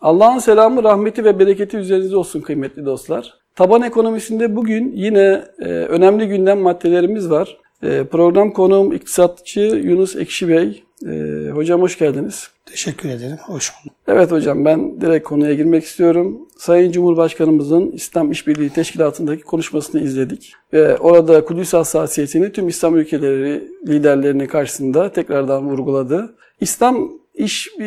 [0.00, 3.34] Allah'ın selamı, rahmeti ve bereketi üzerinize olsun kıymetli dostlar.
[3.54, 7.56] Taban ekonomisinde bugün yine e, önemli gündem maddelerimiz var.
[7.82, 10.82] E, program konuğum iktisatçı Yunus Ekşi Bey.
[11.06, 12.50] E, hocam hoş geldiniz.
[12.66, 13.36] Teşekkür ederim.
[13.42, 13.96] Hoş bulduk.
[14.08, 16.48] Evet hocam ben direkt konuya girmek istiyorum.
[16.58, 20.52] Sayın Cumhurbaşkanımızın İslam İşbirliği Teşkilatı'ndaki konuşmasını izledik.
[20.72, 26.34] Ve orada Kudüs hassasiyetini tüm İslam ülkeleri liderlerinin karşısında tekrardan vurguladı.
[26.60, 27.84] İslam iş e,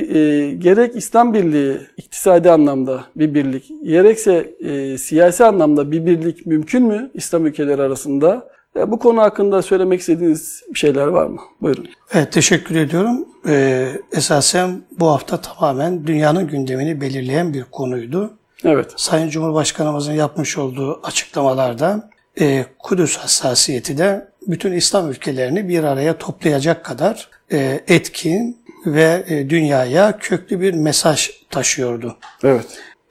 [0.58, 7.12] gerek İslam Birliği iktisadi anlamda bir birlik, gerekse e, siyasi anlamda bir birlik mümkün mü
[7.14, 8.50] İslam ülkeleri arasında?
[8.76, 11.40] E, bu konu hakkında söylemek istediğiniz bir şeyler var mı?
[11.62, 11.88] Buyurun.
[12.14, 13.26] Evet teşekkür ediyorum.
[13.48, 18.34] Ee, esasen bu hafta tamamen dünyanın gündemini belirleyen bir konuydu.
[18.64, 18.94] Evet.
[18.96, 22.10] Sayın Cumhurbaşkanımızın yapmış olduğu açıklamalarda
[22.42, 29.50] e, Kudüs hassasiyeti de bütün İslam ülkelerini bir araya toplayacak kadar e, etkin ve e,
[29.50, 32.18] dünyaya köklü bir mesaj taşıyordu.
[32.44, 32.66] Evet.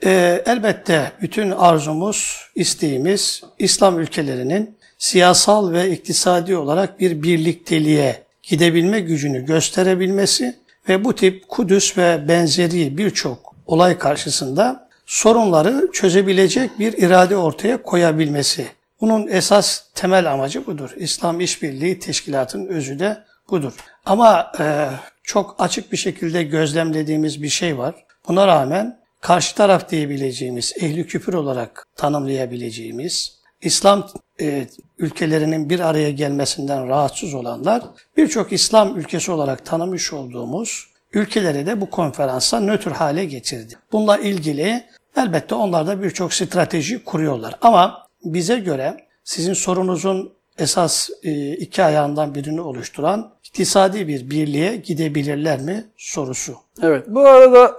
[0.04, 9.46] E, elbette bütün arzumuz, isteğimiz İslam ülkelerinin siyasal ve iktisadi olarak bir birlikteliğe gidebilme gücünü
[9.46, 10.56] gösterebilmesi
[10.88, 18.66] ve bu tip Kudüs ve benzeri birçok olay karşısında sorunları çözebilecek bir irade ortaya koyabilmesi.
[19.00, 20.90] Bunun esas temel amacı budur.
[20.96, 23.72] İslam İşbirliği Teşkilatı'nın özü de budur.
[24.04, 24.88] Ama e,
[25.28, 27.94] çok açık bir şekilde gözlemlediğimiz bir şey var.
[28.28, 34.08] Buna rağmen karşı taraf diyebileceğimiz, ehli küfür olarak tanımlayabileceğimiz, İslam
[34.40, 34.66] e,
[34.98, 37.82] ülkelerinin bir araya gelmesinden rahatsız olanlar,
[38.16, 43.74] birçok İslam ülkesi olarak tanımış olduğumuz ülkeleri de bu konferansa nötr hale getirdi.
[43.92, 44.84] Bununla ilgili
[45.16, 47.54] elbette onlar da birçok strateji kuruyorlar.
[47.60, 55.60] Ama bize göre sizin sorunuzun esas e, iki ayağından birini oluşturan iktisadi bir birliğe gidebilirler
[55.60, 56.54] mi sorusu.
[56.82, 57.04] Evet.
[57.08, 57.76] Bu arada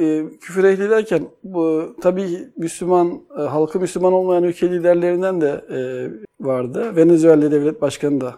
[0.00, 5.78] e, küfür ehli derken bu tabii Müslüman e, halkı Müslüman olmayan ülke liderlerinden de e,
[6.40, 6.96] vardı.
[6.96, 8.34] Venezuela devlet başkanı da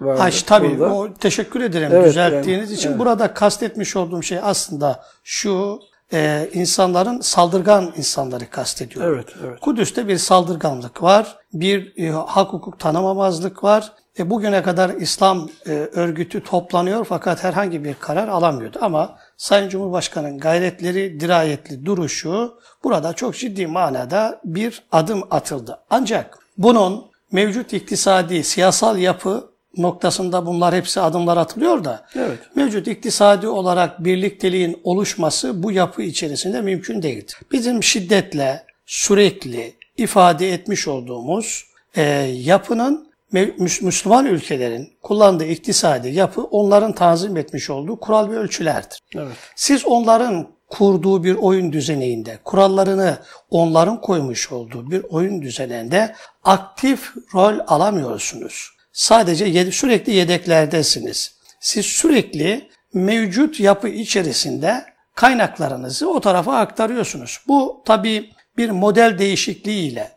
[0.00, 0.20] vardı.
[0.20, 2.88] Ha, tabii o, teşekkür ederim evet, düzelttiğiniz yani, için.
[2.88, 2.98] Evet.
[2.98, 5.80] Burada kastetmiş olduğum şey aslında şu
[6.12, 9.14] e, insanların saldırgan insanları kastediyor.
[9.14, 9.60] Evet, evet.
[9.60, 13.92] Kudüs'te bir saldırganlık var, bir e, hak hukuk tanımamazlık var.
[14.18, 18.78] E, bugüne kadar İslam e, örgütü toplanıyor fakat herhangi bir karar alamıyordu.
[18.80, 25.78] Ama Sayın Cumhurbaşkanı'nın gayretleri, dirayetli duruşu burada çok ciddi manada bir adım atıldı.
[25.90, 32.38] Ancak bunun mevcut iktisadi, siyasal yapı noktasında bunlar hepsi adımlar atılıyor da evet.
[32.54, 37.36] mevcut iktisadi olarak birlikteliğin oluşması bu yapı içerisinde mümkün değildir.
[37.52, 43.09] Bizim şiddetle sürekli ifade etmiş olduğumuz e, yapının
[43.58, 48.98] Müslüman ülkelerin kullandığı iktisadi yapı onların tanzim etmiş olduğu kural ve ölçülerdir.
[49.14, 49.36] Evet.
[49.56, 53.18] Siz onların kurduğu bir oyun düzeninde, kurallarını
[53.50, 56.14] onların koymuş olduğu bir oyun düzeninde
[56.44, 58.70] aktif rol alamıyorsunuz.
[58.92, 61.34] Sadece sürekli yedeklerdesiniz.
[61.60, 67.40] Siz sürekli mevcut yapı içerisinde kaynaklarınızı o tarafa aktarıyorsunuz.
[67.48, 70.12] Bu tabii bir model değişikliğiyle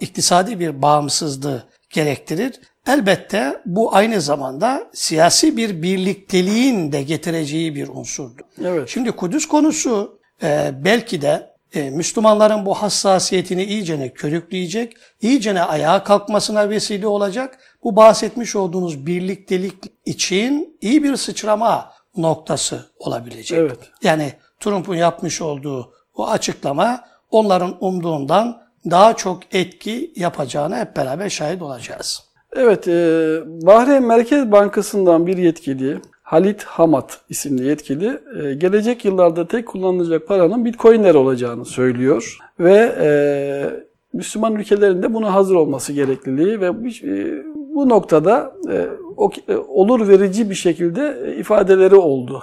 [0.00, 2.60] iktisadi bir bağımsızlığı gerektirir.
[2.86, 8.44] Elbette bu aynı zamanda siyasi bir birlikteliğin de getireceği bir unsurdur.
[8.64, 8.88] Evet.
[8.88, 16.70] Şimdi Kudüs konusu e, belki de e, Müslümanların bu hassasiyetini iyicene körükleyecek, iyicene ayağa kalkmasına
[16.70, 17.58] vesile olacak.
[17.84, 19.74] Bu bahsetmiş olduğunuz birliktelik
[20.04, 23.58] için iyi bir sıçrama noktası olabilecek.
[23.58, 23.78] Evet.
[24.02, 31.62] Yani Trump'un yapmış olduğu bu açıklama onların umduğundan daha çok etki yapacağına hep beraber şahit
[31.62, 32.32] olacağız.
[32.56, 32.92] Evet, e,
[33.46, 40.64] Bahreyn Merkez Bankası'ndan bir yetkili, Halit Hamad isimli yetkili, e, gelecek yıllarda tek kullanılacak paranın
[40.64, 42.38] bitcoinler olacağını söylüyor.
[42.60, 43.10] Ve e,
[44.12, 46.84] Müslüman ülkelerinde buna hazır olması gerekliliği ve
[47.74, 48.52] bu noktada
[49.68, 52.42] olur verici bir şekilde ifadeleri oldu.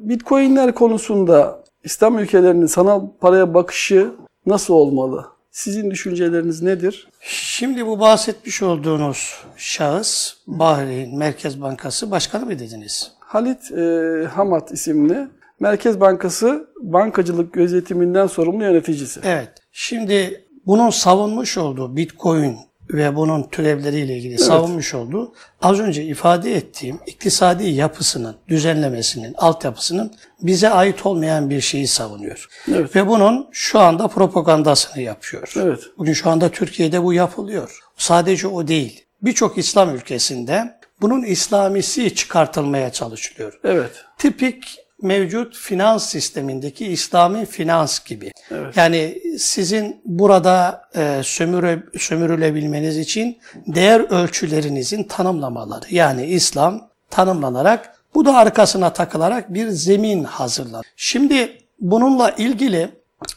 [0.00, 4.10] Bitcoinler konusunda İslam ülkelerinin sanal paraya bakışı
[4.46, 5.26] nasıl olmalı?
[5.50, 7.08] Sizin düşünceleriniz nedir?
[7.20, 13.12] Şimdi bu bahsetmiş olduğunuz şahıs Bahreyn Merkez Bankası Başkanı mı dediniz?
[13.20, 15.28] Halit e, Hamad isimli
[15.60, 19.20] Merkez Bankası bankacılık gözetiminden sorumlu yöneticisi.
[19.24, 19.48] Evet.
[19.72, 22.56] Şimdi bunun savunmuş olduğu Bitcoin
[22.92, 24.44] ve bunun türevleriyle ilgili evet.
[24.44, 25.32] savunmuş olduğu
[25.62, 32.48] az önce ifade ettiğim iktisadi yapısının, düzenlemesinin, altyapısının bize ait olmayan bir şeyi savunuyor.
[32.68, 32.96] Evet.
[32.96, 35.52] Ve bunun şu anda propagandasını yapıyor.
[35.56, 35.80] Evet.
[35.98, 37.78] Bugün şu anda Türkiye'de bu yapılıyor.
[37.96, 39.04] Sadece o değil.
[39.22, 43.60] Birçok İslam ülkesinde bunun İslamisi çıkartılmaya çalışılıyor.
[43.64, 43.92] Evet.
[44.18, 48.32] Tipik mevcut finans sistemindeki İslami finans gibi.
[48.76, 58.36] Yani sizin burada e, sömüre, sömürülebilmeniz için değer ölçülerinizin tanımlamaları yani İslam tanımlanarak bu da
[58.36, 60.86] arkasına takılarak bir zemin hazırlanır.
[60.96, 62.88] Şimdi bununla ilgili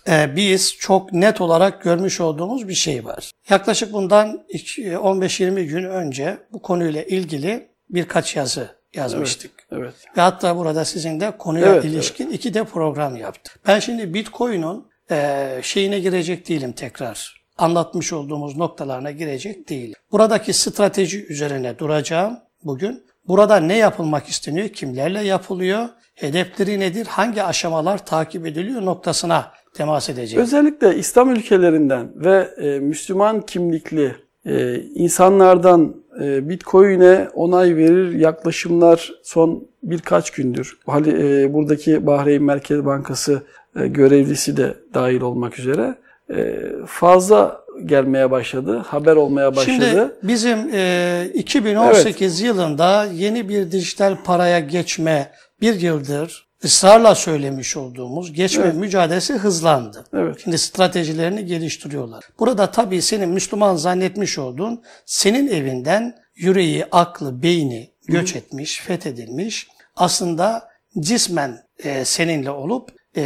[0.09, 3.31] e, biz çok net olarak görmüş olduğumuz bir şey var.
[3.49, 9.51] Yaklaşık bundan iki- 15-20 gün önce bu konuyla ilgili birkaç yazı yazmıştık.
[9.71, 9.93] Evet.
[10.17, 13.59] Ve hatta burada sizinle konuya Evet, ilişkin iki de program yaptık.
[13.67, 17.43] Ben şimdi Bitcoin'un e, şeyine girecek değilim tekrar.
[17.57, 19.95] Anlatmış olduğumuz noktalarına girecek değilim.
[20.11, 23.03] Buradaki strateji üzerine duracağım bugün.
[23.27, 30.43] Burada ne yapılmak isteniyor, kimlerle yapılıyor, hedefleri nedir, hangi aşamalar takip ediliyor noktasına temas edeceğim.
[30.43, 39.67] Özellikle İslam ülkelerinden ve e, Müslüman kimlikli e, insanlardan e, Bitcoin'e onay verir yaklaşımlar son
[39.83, 40.77] birkaç gündür.
[40.87, 43.43] E, buradaki Bahreyn Merkez Bankası
[43.79, 45.95] e, görevlisi de dahil olmak üzere
[46.35, 49.65] e, fazla gelmeye başladı, haber olmaya başladı.
[49.65, 55.31] Şimdi bizim e, 2018 yılında yeni bir dijital paraya geçme
[55.61, 60.05] bir yıldır ısrarla söylemiş olduğumuz geçme mücadelesi hızlandı.
[60.13, 60.39] Evet.
[60.43, 62.23] Şimdi stratejilerini geliştiriyorlar.
[62.39, 69.67] Burada tabii senin Müslüman zannetmiş olduğun senin evinden yüreği, aklı, beyni göç etmiş, fethedilmiş.
[69.95, 70.69] Aslında
[70.99, 73.23] cismen e, seninle olup e,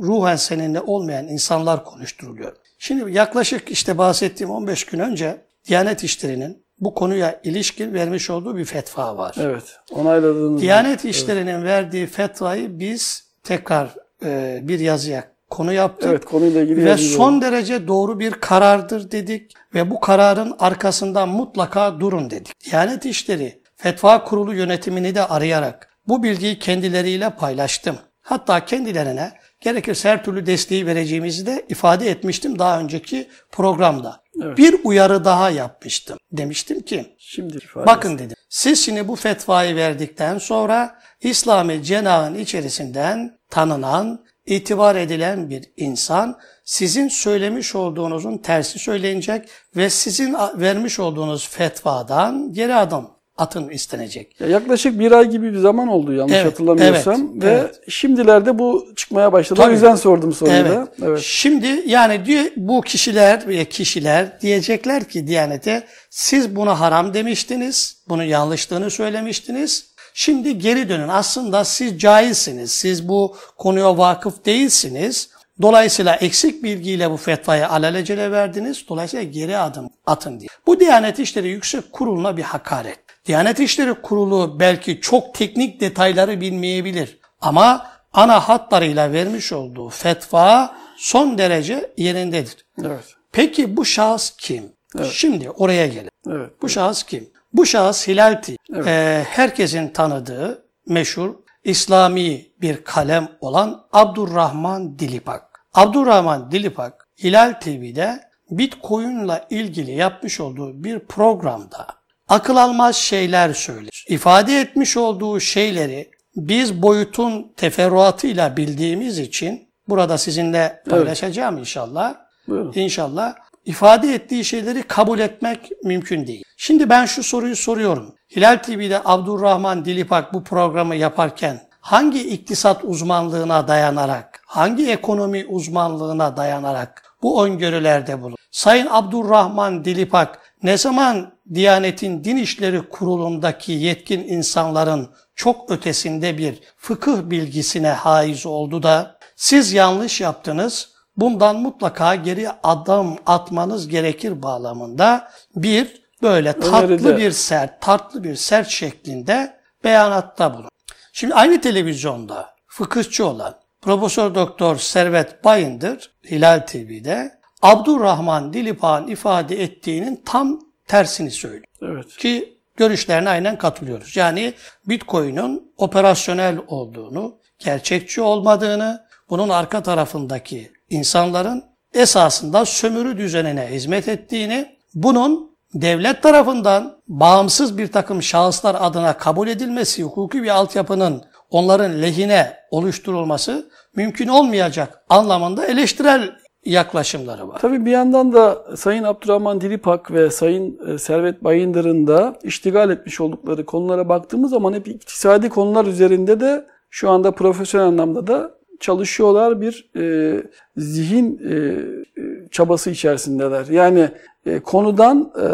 [0.00, 2.56] ruhen seninle olmayan insanlar konuşturuluyor.
[2.78, 5.36] Şimdi yaklaşık işte bahsettiğim 15 gün önce
[5.68, 9.36] Diyanet İşleri'nin bu konuya ilişkin vermiş olduğu bir fetva var.
[9.40, 13.88] Evet, onayladığınız Diyanet İşleri'nin verdiği fetvayı biz tekrar
[14.24, 16.10] e, bir yazıya konu yaptık.
[16.10, 22.00] Evet, konuyla ilgili Ve son derece doğru bir karardır dedik ve bu kararın arkasından mutlaka
[22.00, 22.52] durun dedik.
[22.70, 27.96] Diyanet İşleri Fetva Kurulu yönetimini de arayarak bu bilgiyi kendileriyle paylaştım.
[28.20, 29.32] Hatta kendilerine
[29.64, 34.24] gerekirse her türlü desteği vereceğimizi de ifade etmiştim daha önceki programda.
[34.36, 36.18] Bir uyarı daha yapmıştım.
[36.32, 38.36] Demiştim ki Şimdi ifade Bakın dedim.
[38.48, 47.08] Siz şimdi bu fetvayı verdikten sonra İslami cenahın içerisinden tanınan, itibar edilen bir insan sizin
[47.08, 54.40] söylemiş olduğunuzun tersi söylenecek ve sizin vermiş olduğunuz fetvadan geri adım atın istenecek.
[54.40, 57.80] Ya yaklaşık bir ay gibi bir zaman oldu yanlış Evet, hatırlamıyorsam evet, ve evet.
[57.88, 59.60] şimdilerde bu çıkmaya başladı.
[59.60, 59.72] O Tabii.
[59.74, 60.70] yüzden sordum soruyu Evet.
[60.70, 60.88] da.
[61.02, 61.20] Evet.
[61.22, 68.22] Şimdi yani diyor, bu kişiler ve kişiler diyecekler ki Diyanet'e siz bunu haram demiştiniz, bunun
[68.22, 69.94] yanlışlığını söylemiştiniz.
[70.16, 71.08] Şimdi geri dönün.
[71.08, 72.72] Aslında siz cahilsiniz.
[72.72, 75.28] Siz bu konuya vakıf değilsiniz.
[75.62, 78.84] Dolayısıyla eksik bilgiyle bu fetvayı alelacele verdiniz.
[78.88, 80.48] Dolayısıyla geri adım atın diye.
[80.66, 82.98] Bu Diyanet İşleri Yüksek Kurulu'na bir hakaret.
[83.26, 87.18] Diyanet İşleri Kurulu belki çok teknik detayları bilmeyebilir.
[87.40, 92.66] Ama ana hatlarıyla vermiş olduğu fetva son derece yerindedir.
[92.84, 93.04] Evet.
[93.32, 94.72] Peki bu şahıs kim?
[95.10, 96.10] Şimdi oraya gelelim.
[96.30, 96.50] Evet.
[96.62, 97.30] Bu şahıs kim?
[97.52, 98.56] Bu şahıs Hilalti.
[98.86, 101.34] Ee, herkesin tanıdığı meşhur
[101.64, 105.60] İslami bir kalem olan Abdurrahman Dilipak.
[105.74, 108.20] Abdurrahman Dilipak Hilal TV'de
[108.50, 111.86] Bitcoin'la ilgili yapmış olduğu bir programda
[112.28, 114.04] akıl almaz şeyler söyler.
[114.08, 122.14] İfade etmiş olduğu şeyleri biz boyutun teferruatıyla bildiğimiz için burada sizinle paylaşacağım inşallah.
[122.48, 122.72] Buyurun.
[122.74, 123.34] İnşallah
[123.64, 126.44] ifade ettiği şeyleri kabul etmek mümkün değil.
[126.56, 128.14] Şimdi ben şu soruyu soruyorum.
[128.36, 137.02] Hilal TV'de Abdurrahman Dilipak bu programı yaparken hangi iktisat uzmanlığına dayanarak, hangi ekonomi uzmanlığına dayanarak
[137.22, 138.36] bu öngörülerde bulun?
[138.50, 147.16] Sayın Abdurrahman Dilipak ne zaman Diyanet'in Din İşleri Kurulu'ndaki yetkin insanların çok ötesinde bir fıkıh
[147.30, 156.02] bilgisine haiz oldu da siz yanlış yaptınız, bundan mutlaka geri adım atmanız gerekir bağlamında bir
[156.22, 157.16] böyle tatlı Öneride.
[157.18, 160.70] bir sert, tatlı bir sert şeklinde beyanatta bulun.
[161.12, 170.22] Şimdi aynı televizyonda fıkıhçı olan Profesör Doktor Servet Bayındır Hilal TV'de Abdurrahman Dilipak'ın ifade ettiğinin
[170.24, 171.64] tam tersini söylüyor.
[171.82, 172.16] Evet.
[172.16, 174.16] Ki görüşlerine aynen katılıyoruz.
[174.16, 174.54] Yani
[174.86, 185.56] Bitcoin'in operasyonel olduğunu, gerçekçi olmadığını, bunun arka tarafındaki insanların esasında sömürü düzenine hizmet ettiğini, bunun
[185.74, 193.70] devlet tarafından bağımsız bir takım şahıslar adına kabul edilmesi, hukuki bir altyapının onların lehine oluşturulması
[193.96, 197.58] mümkün olmayacak anlamında eleştirel yaklaşımları var.
[197.60, 203.20] Tabii bir yandan da Sayın Abdurrahman Dilipak ve Sayın e, Servet Bayındır'ın da iştigal etmiş
[203.20, 209.60] oldukları konulara baktığımız zaman hep iktisadi konular üzerinde de şu anda profesyonel anlamda da çalışıyorlar
[209.60, 210.36] bir e,
[210.76, 213.66] zihin e, e, çabası içerisindeler.
[213.66, 214.08] Yani
[214.46, 215.46] e, konudan e,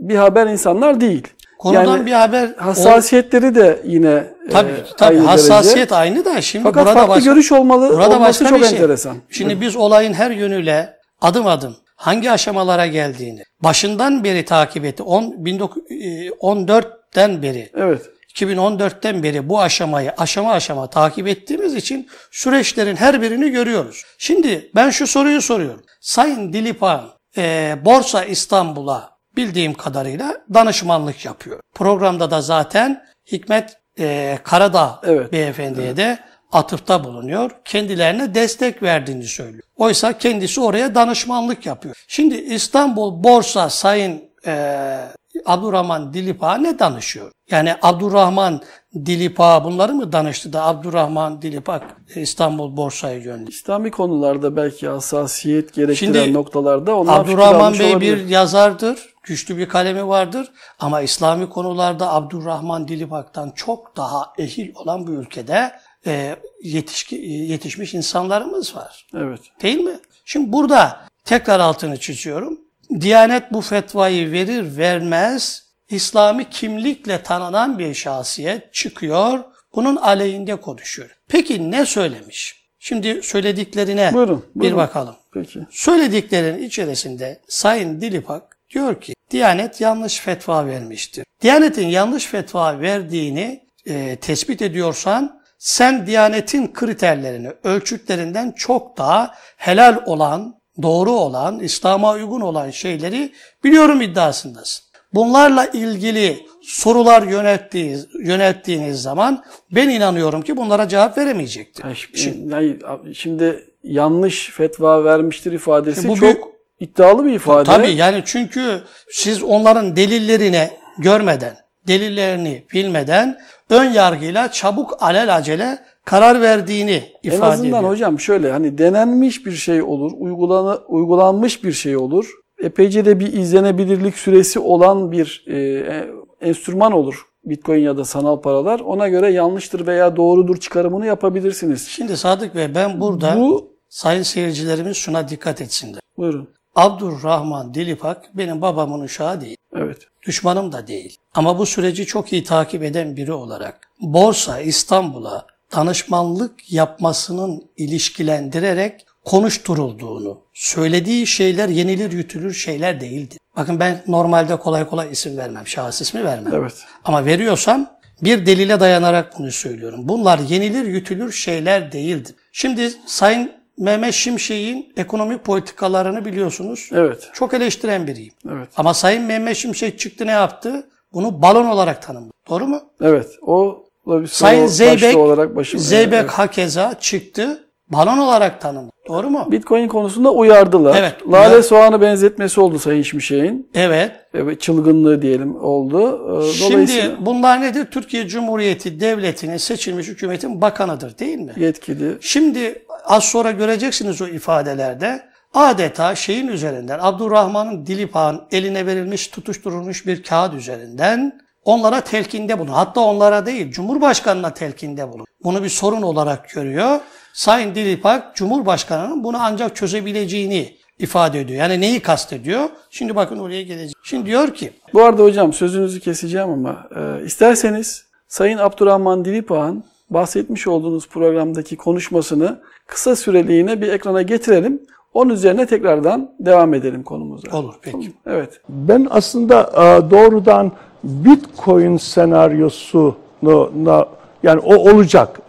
[0.00, 1.28] bir haber insanlar değil.
[1.58, 5.94] Konudan yani bir haber hassasiyetleri de yine e, tabii tabii aynı hassasiyet derece.
[5.94, 8.76] aynı da şimdi Fakat burada farklı başka, görüş olmalı burada olması başka çok şey.
[8.78, 9.16] enteresan.
[9.30, 15.02] Şimdi biz olayın her yönüyle adım adım hangi aşamalara geldiğini başından beri takip etti.
[15.02, 18.02] 10 1914'ten beri Evet.
[18.34, 24.04] 2014'ten beri bu aşamayı aşama aşama takip ettiğimiz için süreçlerin her birini görüyoruz.
[24.18, 25.82] Şimdi ben şu soruyu soruyorum.
[26.00, 27.04] Sayın Dilipan
[27.36, 31.60] e, Borsa İstanbul'a bildiğim kadarıyla danışmanlık yapıyor.
[31.74, 35.32] Programda da zaten Hikmet e, Karadağ Evet.
[35.32, 36.18] beyefendiye de
[36.52, 37.50] atıfta bulunuyor.
[37.64, 39.62] Kendilerine destek verdiğini söylüyor.
[39.76, 41.94] Oysa kendisi oraya danışmanlık yapıyor.
[42.08, 44.98] Şimdi İstanbul Borsa Sayın e,
[45.46, 47.32] Abdurrahman Dilipağ'a ne danışıyor?
[47.50, 48.60] Yani Abdurrahman
[48.94, 51.82] Dilipağ bunları mı danıştı da Abdurrahman Dilipak
[52.16, 53.50] İstanbul Borsa'ya gönderdi?
[53.50, 58.16] İslami konularda belki hassasiyet gerektiren Şimdi noktalarda onlar Abdurrahman Bey olabilir.
[58.16, 65.06] bir yazardır, güçlü bir kalemi vardır ama İslami konularda Abdurrahman Dilipak'tan çok daha ehil olan
[65.06, 65.72] bu ülkede
[66.06, 69.06] e, yetişki, yetişmiş insanlarımız var.
[69.14, 69.40] Evet.
[69.62, 69.98] Değil mi?
[70.24, 72.60] Şimdi burada tekrar altını çiziyorum.
[73.00, 79.44] Diyanet bu fetvayı verir vermez İslami kimlikle tanınan bir şahsiyet çıkıyor.
[79.74, 81.10] Bunun aleyhinde konuşuyor.
[81.28, 82.58] Peki ne söylemiş?
[82.78, 84.78] Şimdi söylediklerine Buyurun, bir buyurun.
[84.78, 85.16] bakalım.
[85.34, 85.60] Peki.
[85.70, 91.24] Söylediklerin içerisinde Sayın Dilipak diyor ki Diyanet yanlış fetva vermiştir.
[91.42, 100.60] Diyanetin yanlış fetva verdiğini e, tespit ediyorsan sen Diyanetin kriterlerini, ölçütlerinden çok daha helal olan,
[100.82, 103.32] doğru olan, İslam'a uygun olan şeyleri
[103.64, 104.87] biliyorum iddiasındasın.
[105.14, 111.84] Bunlarla ilgili sorular yönelttiği, yönelttiğiniz zaman ben inanıyorum ki bunlara cevap veremeyecektir.
[111.84, 112.76] Yani şimdi, yani
[113.14, 116.42] şimdi yanlış fetva vermiştir ifadesi Bu çok büyük-
[116.80, 117.64] iddialı bir ifade.
[117.64, 123.38] Tabii yani çünkü siz onların delillerini görmeden, delillerini bilmeden
[123.70, 127.92] ön yargıyla çabuk alelacele karar verdiğini En ifade azından ediyor.
[127.92, 132.30] hocam şöyle hani denenmiş bir şey olur, uygulana, uygulanmış bir şey olur.
[132.62, 136.08] Epeyce de bir izlenebilirlik süresi olan bir e, e,
[136.40, 137.26] enstrüman olur.
[137.44, 138.80] Bitcoin ya da sanal paralar.
[138.80, 141.88] Ona göre yanlıştır veya doğrudur çıkarımını yapabilirsiniz.
[141.88, 146.00] Şimdi Sadık Bey ben burada Bu sayın seyircilerimiz şuna dikkat etsinler.
[146.18, 146.48] buyurun.
[146.74, 149.56] Abdurrahman Dilipak benim babamın uşağı değil.
[149.76, 149.98] Evet.
[150.26, 151.16] Düşmanım da değil.
[151.34, 155.46] Ama bu süreci çok iyi takip eden biri olarak Borsa İstanbul'a
[155.76, 163.38] danışmanlık yapmasının ilişkilendirerek konuşturulduğunu, söylediği şeyler yenilir yutulur şeyler değildir.
[163.56, 166.54] Bakın ben normalde kolay kolay isim vermem, şahıs ismi vermem.
[166.54, 166.74] Evet.
[167.04, 167.86] Ama veriyorsam
[168.22, 170.00] bir delile dayanarak bunu söylüyorum.
[170.02, 172.34] Bunlar yenilir yutulur şeyler değildir.
[172.52, 176.90] Şimdi Sayın Mehmet Şimşek'in ekonomik politikalarını biliyorsunuz.
[176.92, 177.30] Evet.
[177.32, 178.32] Çok eleştiren biriyim.
[178.52, 178.68] Evet.
[178.76, 180.86] Ama Sayın Mehmet Şimşek çıktı ne yaptı?
[181.12, 182.32] Bunu balon olarak tanımladı.
[182.50, 182.82] Doğru mu?
[183.00, 183.26] Evet.
[183.42, 185.80] O bir Sayın Zeybek, olarak başım.
[185.80, 186.30] Zeybek Evet.
[186.30, 187.67] hakeza çıktı.
[187.92, 188.92] Balon olarak tanımladı.
[189.08, 189.48] Doğru mu?
[189.50, 190.96] Bitcoin konusunda uyardılar.
[190.98, 193.70] Evet, Lale soğanı benzetmesi oldu Sayın Şimşek'in.
[193.74, 194.12] Evet.
[194.34, 196.20] Evet, çılgınlığı diyelim oldu.
[196.40, 197.84] Ee, Şimdi Dolayısıyla bunlar nedir?
[197.90, 201.52] Türkiye Cumhuriyeti Devleti'nin seçilmiş hükümetin bakanıdır değil mi?
[201.56, 202.16] yetkili.
[202.20, 205.22] Şimdi az sonra göreceksiniz o ifadelerde
[205.54, 212.68] adeta şeyin üzerinden Abdurrahman'ın Dilipağ'ın eline verilmiş tutuşturulmuş bir kağıt üzerinden onlara telkinde bulun.
[212.72, 215.26] Hatta onlara değil Cumhurbaşkanı'na telkinde bulun.
[215.44, 217.00] Bunu bir sorun olarak görüyor.
[217.38, 221.60] Sayın Dilipak Cumhurbaşkanı'nın bunu ancak çözebileceğini ifade ediyor.
[221.60, 222.68] Yani neyi kastediyor?
[222.90, 223.92] Şimdi bakın oraya geleceğim.
[224.02, 230.66] Şimdi diyor ki Bu arada hocam sözünüzü keseceğim ama e, isterseniz Sayın Abdurrahman Dilipağ'ın bahsetmiş
[230.66, 234.82] olduğunuz programdaki konuşmasını kısa süreliğine bir ekrana getirelim.
[235.14, 237.58] Onun üzerine tekrardan devam edelim konumuza.
[237.58, 238.12] olur peki.
[238.26, 238.60] Evet.
[238.68, 240.72] Ben aslında e, doğrudan
[241.04, 244.06] Bitcoin senaryosuna
[244.42, 245.40] yani o olacak.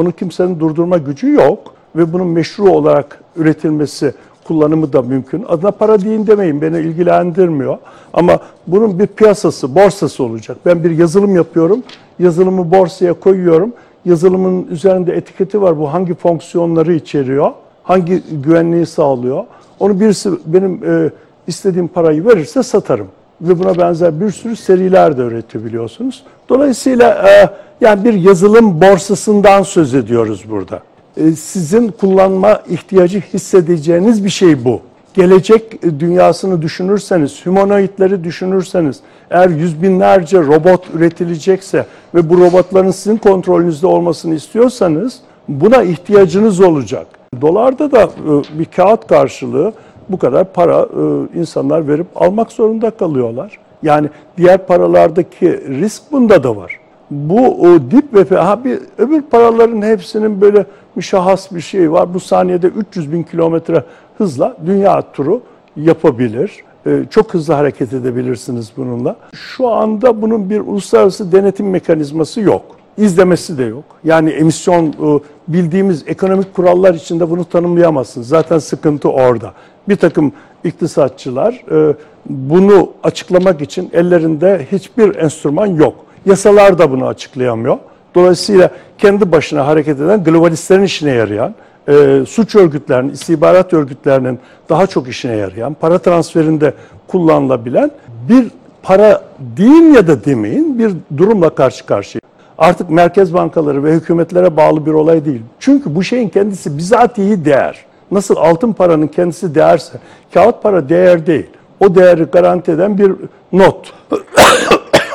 [0.00, 4.14] E, Onu kimsenin durdurma gücü yok ve bunun meşru olarak üretilmesi,
[4.44, 5.44] kullanımı da mümkün.
[5.48, 7.78] Adına para deyin demeyin beni ilgilendirmiyor.
[8.12, 10.56] Ama bunun bir piyasası, borsası olacak.
[10.66, 11.82] Ben bir yazılım yapıyorum.
[12.18, 13.72] Yazılımı borsaya koyuyorum.
[14.04, 15.78] Yazılımın üzerinde etiketi var.
[15.78, 17.52] Bu hangi fonksiyonları içeriyor?
[17.82, 19.44] Hangi güvenliği sağlıyor?
[19.80, 21.10] Onu birisi benim e,
[21.46, 23.08] istediğim parayı verirse satarım.
[23.40, 26.22] Ve buna benzer bir sürü seriler de üretebiliyorsunuz.
[26.48, 30.80] Dolayısıyla e, yani bir yazılım borsasından söz ediyoruz burada.
[31.16, 34.80] E, sizin kullanma ihtiyacı hissedeceğiniz bir şey bu.
[35.14, 43.86] gelecek dünyasını düşünürseniz, humanoidleri düşünürseniz, eğer yüz binlerce robot üretilecekse ve bu robotların sizin kontrolünüzde
[43.86, 47.06] olmasını istiyorsanız buna ihtiyacınız olacak.
[47.40, 49.72] Dolarda da e, bir kağıt karşılığı
[50.10, 53.58] bu kadar para e, insanlar verip almak zorunda kalıyorlar.
[53.82, 55.50] Yani diğer paralardaki
[55.80, 56.80] risk bunda da var.
[57.10, 62.14] Bu o dip ve ha bir öbür paraların hepsinin böyle müşahhas bir şey var.
[62.14, 63.84] Bu saniyede 300 bin kilometre
[64.18, 65.40] hızla dünya turu
[65.76, 66.64] yapabilir.
[66.86, 69.16] Ee, çok hızlı hareket edebilirsiniz bununla.
[69.32, 72.62] Şu anda bunun bir uluslararası denetim mekanizması yok.
[73.00, 73.84] İzlemesi de yok.
[74.04, 78.28] Yani emisyon e, bildiğimiz ekonomik kurallar içinde bunu tanımlayamazsınız.
[78.28, 79.52] Zaten sıkıntı orada.
[79.88, 80.32] Bir takım
[80.64, 81.94] iktisatçılar e,
[82.26, 85.94] bunu açıklamak için ellerinde hiçbir enstrüman yok.
[86.26, 87.78] Yasalar da bunu açıklayamıyor.
[88.14, 91.54] Dolayısıyla kendi başına hareket eden globalistlerin işine yarayan,
[91.88, 94.38] e, suç örgütlerinin, istihbarat örgütlerinin
[94.68, 96.74] daha çok işine yarayan, para transferinde
[97.08, 97.90] kullanılabilen
[98.28, 98.46] bir
[98.82, 99.22] para
[99.56, 102.19] deyin ya da demeyin bir durumla karşı karşıya.
[102.60, 105.42] Artık merkez bankaları ve hükümetlere bağlı bir olay değil.
[105.58, 107.84] Çünkü bu şeyin kendisi bizatihi değer.
[108.10, 109.98] Nasıl altın paranın kendisi değerse,
[110.34, 111.46] kağıt para değer değil.
[111.80, 113.12] O değeri garanti eden bir
[113.52, 113.92] not.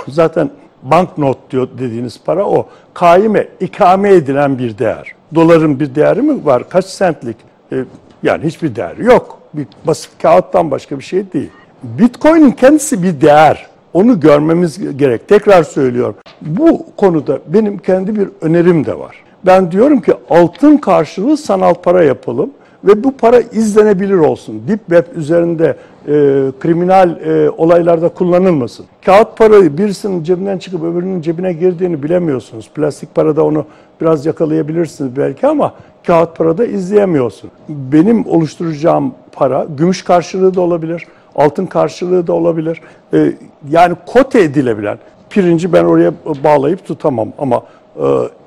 [0.07, 0.49] Zaten
[0.83, 2.67] banknot diyor dediğiniz para o.
[2.93, 5.15] Kaime, ikame edilen bir değer.
[5.35, 6.69] Doların bir değeri mi var?
[6.69, 7.37] Kaç sentlik?
[7.71, 7.75] E,
[8.23, 9.39] yani hiçbir değeri yok.
[9.53, 11.49] Bir basit kağıttan başka bir şey değil.
[11.83, 13.67] Bitcoin'in kendisi bir değer.
[13.95, 15.27] Onu görmemiz gerek.
[15.27, 16.15] Tekrar söylüyorum.
[16.41, 19.15] Bu konuda benim kendi bir önerim de var.
[19.45, 22.51] Ben diyorum ki altın karşılığı sanal para yapalım
[22.83, 24.61] ve bu para izlenebilir olsun.
[24.67, 25.75] Deep Web üzerinde
[26.07, 26.11] e,
[26.59, 28.85] kriminal e, olaylarda kullanılmasın.
[29.05, 32.69] Kağıt parayı birisinin cebinden çıkıp öbürünün cebine girdiğini bilemiyorsunuz.
[32.75, 33.65] Plastik parada onu
[34.01, 35.73] biraz yakalayabilirsiniz belki ama
[36.07, 37.51] kağıt parada izleyemiyorsun.
[37.69, 42.81] Benim oluşturacağım para gümüş karşılığı da olabilir, altın karşılığı da olabilir.
[43.13, 43.31] E,
[43.69, 44.97] yani kote edilebilen
[45.29, 46.13] pirinci ben oraya
[46.43, 47.63] bağlayıp tutamam ama
[47.97, 48.03] e,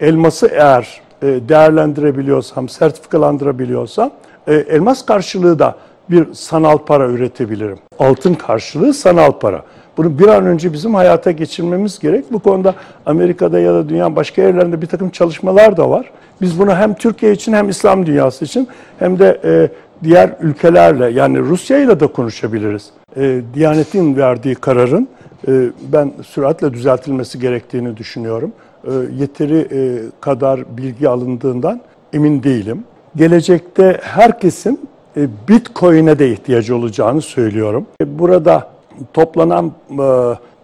[0.07, 4.11] elması eğer e, değerlendirebiliyorsam, sertifikalandırabiliyorsam
[4.47, 5.75] e, elmas karşılığı da
[6.11, 7.79] bir sanal para üretebilirim.
[7.99, 9.63] Altın karşılığı sanal para.
[9.97, 12.33] Bunu bir an önce bizim hayata geçirmemiz gerek.
[12.33, 12.75] Bu konuda
[13.07, 16.11] Amerika'da ya da dünyanın başka yerlerinde bir takım çalışmalar da var.
[16.41, 19.71] Biz bunu hem Türkiye için hem İslam dünyası için hem de e,
[20.05, 22.91] diğer ülkelerle yani Rusya ile de konuşabiliriz.
[23.17, 25.09] E, Diyanet'in verdiği kararın
[25.49, 25.53] e,
[25.93, 28.53] ben süratle düzeltilmesi gerektiğini düşünüyorum.
[28.85, 29.81] E, yeteri e,
[30.21, 31.81] kadar bilgi alındığından
[32.13, 32.85] emin değilim.
[33.17, 37.87] Gelecekte herkesin e, Bitcoin'e de ihtiyacı olacağını söylüyorum.
[38.07, 38.71] Burada
[39.13, 39.73] toplanan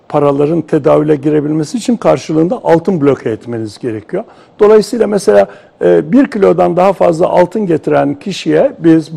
[0.09, 4.25] paraların tedavüle girebilmesi için karşılığında altın bloke etmeniz gerekiyor.
[4.61, 5.47] Dolayısıyla mesela
[5.81, 9.11] bir kilodan daha fazla altın getiren kişiye biz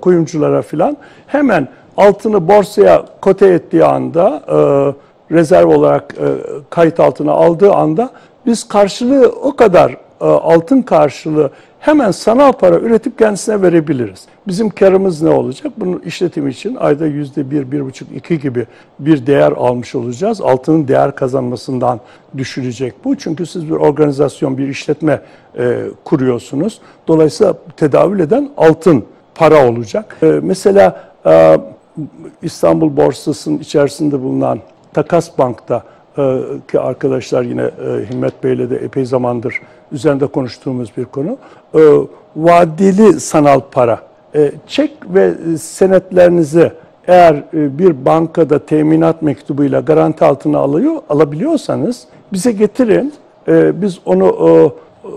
[0.00, 0.96] kuyumculara filan
[1.26, 4.42] hemen altını borsaya kote ettiği anda
[5.30, 6.14] rezerv olarak
[6.70, 8.10] kayıt altına aldığı anda
[8.46, 11.50] biz karşılığı o kadar altın karşılığı
[11.82, 14.24] hemen sanal para üretip kendisine verebiliriz.
[14.46, 15.72] Bizim karımız ne olacak?
[15.76, 18.66] Bunun işletim için ayda yüzde bir, bir buçuk, iki gibi
[18.98, 20.40] bir değer almış olacağız.
[20.40, 22.00] Altının değer kazanmasından
[22.36, 23.16] düşürecek bu.
[23.16, 25.20] Çünkü siz bir organizasyon, bir işletme
[25.58, 26.80] e, kuruyorsunuz.
[27.08, 30.16] Dolayısıyla tedavül eden altın para olacak.
[30.22, 31.58] E, mesela e,
[32.42, 34.58] İstanbul borsasının içerisinde bulunan
[34.92, 35.84] Takas Bank'ta
[36.18, 36.40] e,
[36.70, 39.60] ki arkadaşlar yine e, Himmet Bey'le de epey zamandır
[39.92, 41.38] üzerinde konuştuğumuz bir konu.
[41.74, 41.80] E,
[42.36, 44.00] vadeli sanal para.
[44.34, 46.72] E, çek ve senetlerinizi
[47.08, 53.12] eğer e, bir bankada teminat mektubuyla garanti altına alıyor, alabiliyorsanız bize getirin.
[53.48, 55.12] E, biz onu e, e,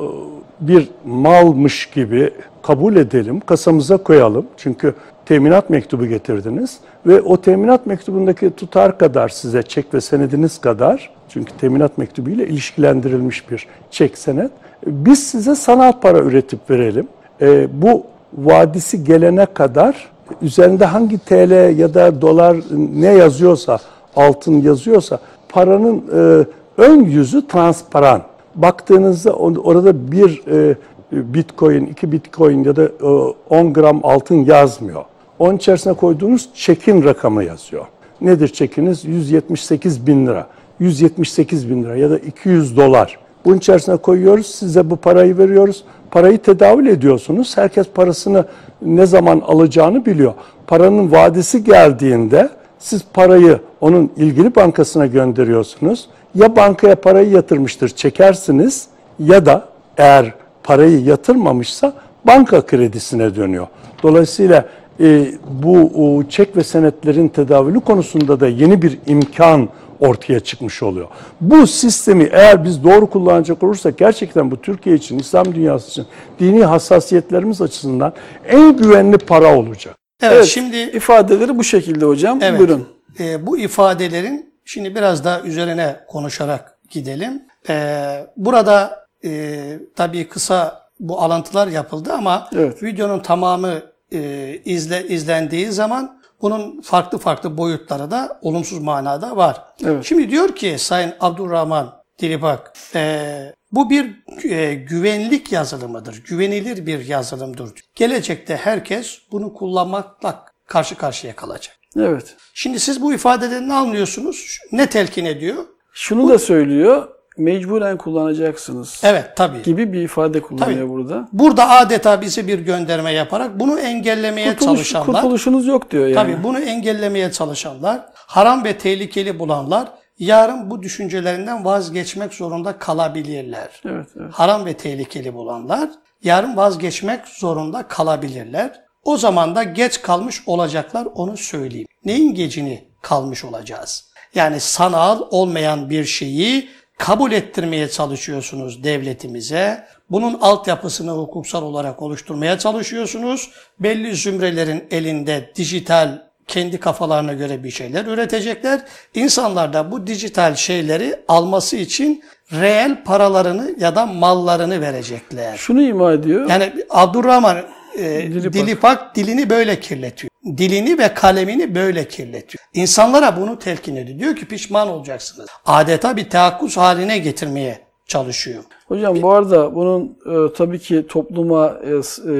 [0.59, 2.29] bir malmış gibi
[2.61, 4.45] kabul edelim, kasamıza koyalım.
[4.57, 4.93] Çünkü
[5.25, 11.57] teminat mektubu getirdiniz ve o teminat mektubundaki tutar kadar size çek ve senediniz kadar çünkü
[11.57, 14.51] teminat mektubu ile ilişkilendirilmiş bir çek senet
[14.85, 17.07] biz size sanal para üretip verelim.
[17.41, 20.09] E, bu vadisi gelene kadar
[20.41, 23.79] üzerinde hangi TL ya da dolar ne yazıyorsa,
[24.15, 25.19] altın yazıyorsa
[25.49, 26.45] paranın e,
[26.77, 28.21] ön yüzü transparan.
[28.55, 30.75] Baktığınızda orada bir e,
[31.11, 33.05] bitcoin, iki bitcoin ya da e,
[33.49, 35.03] 10 gram altın yazmıyor.
[35.39, 37.85] Onun içerisine koyduğunuz çekin rakamı yazıyor.
[38.21, 39.05] Nedir çekiniz?
[39.05, 40.47] 178 bin lira.
[40.79, 43.19] 178 bin lira ya da 200 dolar.
[43.45, 45.83] Bunun içerisine koyuyoruz, size bu parayı veriyoruz.
[46.11, 47.57] Parayı tedavül ediyorsunuz.
[47.57, 48.45] Herkes parasını
[48.81, 50.33] ne zaman alacağını biliyor.
[50.67, 56.09] Paranın vadesi geldiğinde siz parayı onun ilgili bankasına gönderiyorsunuz.
[56.35, 58.87] Ya bankaya parayı yatırmıştır çekersiniz
[59.19, 59.65] ya da
[59.97, 61.93] eğer parayı yatırmamışsa
[62.27, 63.67] banka kredisine dönüyor.
[64.03, 64.65] Dolayısıyla
[64.99, 65.27] e,
[65.63, 69.69] bu o, çek ve senetlerin tedavülü konusunda da yeni bir imkan
[70.05, 71.07] ortaya çıkmış oluyor.
[71.41, 76.05] Bu sistemi eğer biz doğru kullanacak olursak gerçekten bu Türkiye için, İslam dünyası için,
[76.39, 78.13] dini hassasiyetlerimiz açısından
[78.47, 79.95] en güvenli para olacak.
[80.21, 82.39] Evet, Evet, şimdi ifadeleri bu şekilde hocam.
[82.41, 82.59] Evet.
[82.59, 82.87] Buyurun.
[83.19, 87.41] e, bu ifadelerin şimdi biraz daha üzerine konuşarak gidelim.
[87.69, 88.05] E,
[88.37, 92.83] burada e, tabii kısa bu alıntılar yapıldı ama Evet.
[92.83, 93.73] videonun tamamı
[94.13, 99.63] e, izle izlendiği zaman bunun farklı farklı boyutları da olumsuz manada var.
[99.85, 100.05] Evet.
[100.05, 107.71] Şimdi diyor ki Sayın Abdurrahman Dilipak, e, bu bir e, güvenlik yazılımıdır, güvenilir bir yazılımdır.
[107.95, 111.75] Gelecekte herkes bunu kullanmakla karşı karşıya kalacak.
[111.97, 112.35] Evet.
[112.53, 114.59] Şimdi siz bu ifadeden ne anlıyorsunuz?
[114.71, 115.65] Ne telkin ediyor?
[115.93, 117.14] Şunu da söylüyor.
[117.37, 119.01] Mecburen kullanacaksınız.
[119.03, 119.63] Evet tabii.
[119.63, 120.89] Gibi bir ifade kullanıyor Tabii.
[120.89, 121.27] burada.
[121.33, 126.15] Burada adeta bize bir gönderme yaparak bunu engellemeye Kurtuluş, çalışanlar, kurtuluşunuz yok diyor yani.
[126.15, 129.87] tabii bunu engellemeye çalışanlar, haram ve tehlikeli bulanlar
[130.19, 133.81] yarın bu düşüncelerinden vazgeçmek zorunda kalabilirler.
[133.85, 134.33] Evet, evet.
[134.33, 135.89] Haram ve tehlikeli bulanlar
[136.23, 138.85] yarın vazgeçmek zorunda kalabilirler.
[139.03, 141.87] O zaman da geç kalmış olacaklar onu söyleyeyim.
[142.05, 144.05] Neyin gecini kalmış olacağız?
[144.35, 149.87] Yani sanal olmayan bir şeyi kabul ettirmeye çalışıyorsunuz devletimize.
[150.11, 153.51] Bunun altyapısını hukuksal olarak oluşturmaya çalışıyorsunuz.
[153.79, 158.81] Belli zümrelerin elinde dijital kendi kafalarına göre bir şeyler üretecekler.
[159.13, 165.57] İnsanlar da bu dijital şeyleri alması için reel paralarını ya da mallarını verecekler.
[165.57, 166.49] Şunu ima ediyor.
[166.49, 167.57] Yani Abdurrahman
[167.97, 168.53] e, Dilipak.
[168.53, 170.31] Dilipak dilini böyle kirletiyor.
[170.57, 172.63] Dilini ve kalemini böyle kirletiyor.
[172.73, 174.19] İnsanlara bunu telkin ediyor.
[174.19, 175.49] Diyor ki pişman olacaksınız.
[175.65, 178.63] Adeta bir tehakkuz haline getirmeye çalışıyor.
[178.87, 181.91] Hocam bu arada bunun e, tabii ki topluma e,
[182.31, 182.35] e,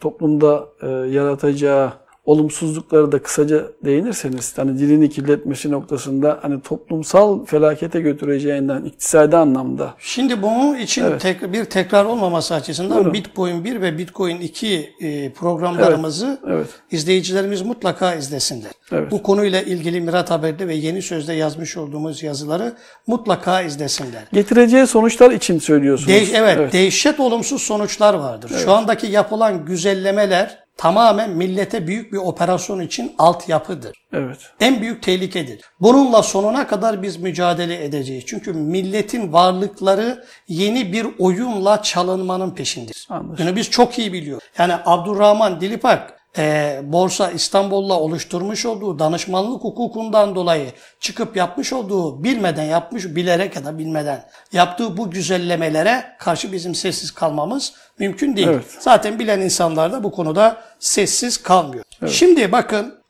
[0.00, 1.92] toplumda e, yaratacağı
[2.26, 10.42] olumsuzlukları da kısaca değinirseniz hani dilini kirletmesi noktasında hani toplumsal felakete götüreceğinden iktisadi anlamda Şimdi
[10.42, 11.20] bunun için Evet.
[11.20, 13.12] tek- bir tekrar olmaması açısından Buyurun.
[13.12, 16.66] Bitcoin 1 ve Bitcoin 2 e, programlarımızı evet.
[16.90, 18.70] izleyicilerimiz mutlaka izlesinler.
[18.92, 19.10] Evet.
[19.10, 22.72] Bu konuyla ilgili Mirat Haber'de ve Yeni Söz'de yazmış olduğumuz yazıları
[23.06, 24.22] mutlaka izlesinler.
[24.32, 26.08] getireceği sonuçlar için söylüyorsunuz.
[26.32, 28.52] De- evet, dehşet olumsuz sonuçlar vardır.
[28.64, 33.96] Şu andaki yapılan güzellemeler tamamen millete büyük bir operasyon için altyapıdır.
[34.12, 34.38] evet.
[34.60, 35.60] En büyük tehlikedir.
[35.80, 38.24] Bununla sonuna kadar biz mücadele edeceğiz.
[38.26, 42.46] Çünkü milletin varlıkları yeni bir oyunla çalınmanın.
[43.08, 43.48] Anlaşıldı.
[43.48, 44.44] Bunu biz çok iyi biliyoruz.
[44.58, 50.66] Yani Abdurrahman Dilipak e, Borsa İstanbul'la oluşturmuş olduğu danışmanlık hukukundan dolayı
[51.00, 57.10] çıkıp yapmış olduğu bilmeden yapmış, bilerek ya da bilmeden yaptığı bu güzellemelere karşı bizim sessiz
[57.10, 58.48] kalmamız mümkün değil.
[58.48, 58.64] Evet.
[58.78, 61.84] Zaten bilen insanlar da bu konuda sessiz kalmıyor.
[62.06, 63.06] Şimdi bakın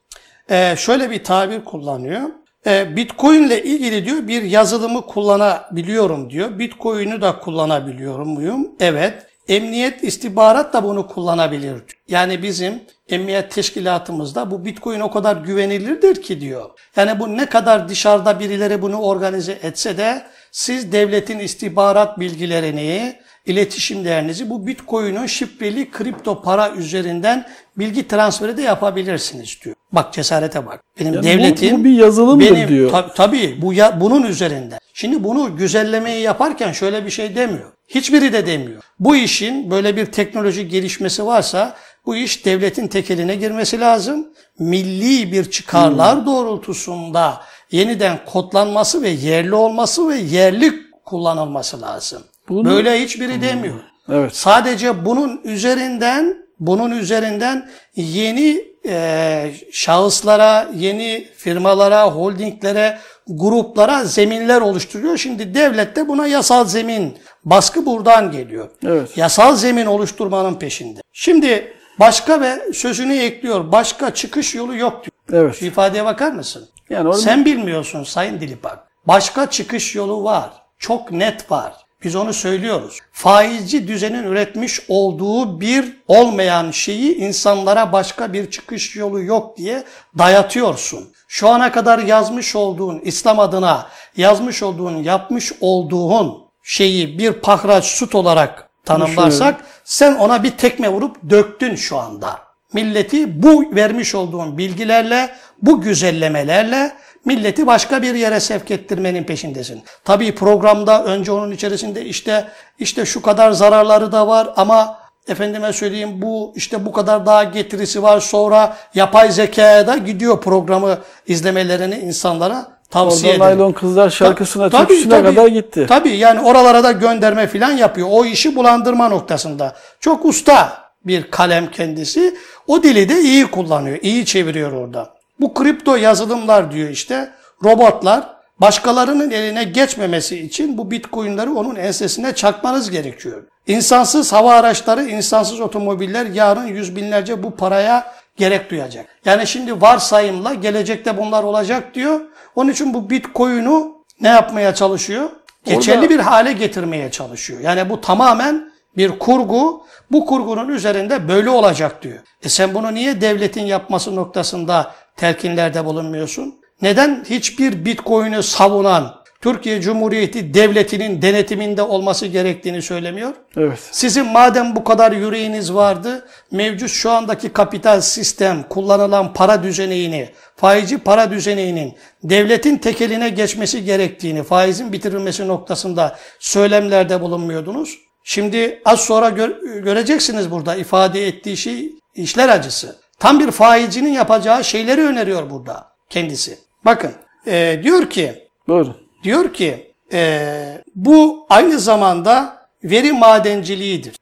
[0.51, 2.23] ee, şöyle bir tabir kullanıyor.
[2.67, 6.59] Ee, Bitcoin ile ilgili diyor bir yazılımı kullanabiliyorum diyor.
[6.59, 8.69] Bitcoin'i da kullanabiliyorum muyum?
[8.81, 9.27] Evet.
[9.49, 11.83] Emniyet istihbarat da bunu kullanabilir.
[12.09, 16.71] Yani bizim emniyet teşkilatımızda bu Bitcoin o kadar güvenilirdir ki diyor.
[16.97, 24.51] Yani bu ne kadar dışarıda birileri bunu organize etse de siz devletin istihbarat bilgilerini, iletişimlerinizi
[24.51, 27.47] bu Bitcoin'in şifreli kripto para üzerinden
[27.79, 29.77] bilgi transferi de yapabilirsiniz diyor.
[29.93, 30.81] Bak cesarete bak.
[31.01, 32.91] Benim Yani bu- devletim bu bir yazılımdır benim, diyor.
[32.91, 34.79] tab- tabii bu ya, bunun üzerinden.
[34.99, 37.73] Şimdi bunu güzellemeyi yaparken şöyle bir şey demiyor.
[37.89, 38.83] Hiçbiri de demiyor.
[39.01, 44.29] Bu işin böyle bir teknoloji gelişmesi varsa bu iş devletin tekeline girmesi lazım.
[44.59, 46.27] Milli bir çıkarlar Hmm.
[46.27, 50.73] doğrultusunda yeniden kodlanması ve yerli olması ve yerli
[51.05, 52.23] kullanılması lazım.
[52.49, 53.81] Bunu- Böyle hiçbiri demiyor.
[54.13, 54.37] Evet.
[54.37, 62.99] Sadece bunun üzerinden bunun üzerinden yeni e, şahıslara, yeni firmalara, holdinglere,
[63.29, 65.17] gruplara zeminler oluşturuyor.
[65.17, 68.71] Şimdi devlet de buna yasal zemin, baskı buradan geliyor.
[68.87, 69.17] Evet.
[69.17, 71.01] Yasal zemin oluşturmanın peşinde.
[71.13, 73.73] Şimdi başka ve sözünü ekliyor.
[73.73, 75.43] Başka çıkış yolu yok diyor.
[75.45, 75.57] Evet.
[75.57, 76.69] Şu ifadeye bakar mısın?
[76.91, 78.79] Yani Sen bilmiyorsun Sayın Dilipak.
[79.07, 80.51] Başka çıkış yolu var.
[80.79, 81.86] Çok net var.
[82.07, 82.99] Biz onu söylüyoruz.
[83.13, 89.85] Faizci düzenin üretmiş olduğu bir olmayan şeyi insanlara başka bir çıkış yolu yok diye
[90.19, 91.13] dayatıyorsun.
[91.29, 98.15] Şu ana kadar yazmış olduğun, İslam adına yazmış olduğun, yapmış olduğun şeyi bir pahraç süt
[98.15, 102.39] olarak tanımlarsak sen ona bir tekme vurup döktün şu anda.
[102.73, 106.93] Milleti bu vermiş olduğun bilgilerle, bu güzellemelerle
[107.27, 109.83] milleti başka bir yere sevk ettirmenin peşindesin.
[110.05, 116.23] Tabii programda önce onun içerisinde işte işte şu kadar zararları da var ama efendime söyleyeyim
[116.23, 122.67] bu işte bu kadar daha getirisi var sonra yapay zekaya da gidiyor programı izlemelerini insanlara
[122.91, 123.59] tavsiye Oradan ederim.
[123.61, 125.35] Naylon Kızlar şarkısına, Ta- türküsüne tabii.
[125.35, 125.87] kadar gitti.
[125.89, 128.09] Tabii yani oralara da gönderme falan yapıyor.
[128.11, 129.77] O işi bulandırma noktasında.
[130.01, 132.37] Çok usta bir kalem kendisi.
[132.67, 133.99] O dili de iyi kullanıyor.
[134.03, 135.16] iyi çeviriyor orada.
[135.41, 137.31] Bu kripto yazılımlar diyor işte.
[137.65, 143.43] Robotlar başkalarının eline geçmemesi için bu bitcoinleri onun ensesine çakmanız gerekiyor.
[143.67, 149.07] İnsansız hava araçları, insansız otomobiller yarın yüz binlerce bu paraya gerek duyacak.
[149.25, 152.21] Yani şimdi varsayımla gelecekte bunlar olacak diyor.
[152.57, 155.31] Onun için bu bitcoin'u ne yapmaya çalışıyor?
[155.65, 157.61] Geçerli Orada- bir hale getirmeye çalışıyor.
[157.61, 159.87] Yani bu tamamen bir kurgu.
[160.11, 162.19] Bu kurgunun üzerinde böyle olacak diyor.
[162.43, 166.55] E sen bunu niye devletin yapması noktasında telkinlerde bulunmuyorsun?
[166.83, 173.33] Neden hiçbir bitcoin'i savunan Türkiye Cumhuriyeti Devleti'nin denetiminde olması gerektiğini söylemiyor?
[173.57, 173.79] Evet.
[173.93, 180.99] Sizin madem bu kadar yüreğiniz vardı, mevcut şu andaki kapital sistem, kullanılan para düzeneğini, faizi
[180.99, 187.99] para düzeneğinin devletin tekeline geçmesi gerektiğini, faizin bitirilmesi noktasında söylemlerde bulunmuyordunuz.
[188.25, 192.97] Şimdi az sonra gör- göreceksiniz burada ifade ettiği şey işler acısı.
[193.19, 196.59] Tam bir faizcinin yapacağı şeyleri öneriyor burada kendisi.
[196.85, 197.13] Bakın
[197.47, 198.97] e, diyor ki Buyurun.
[199.23, 204.17] Diyor ki eee, bu aynı zamanda veri madenciliğidir.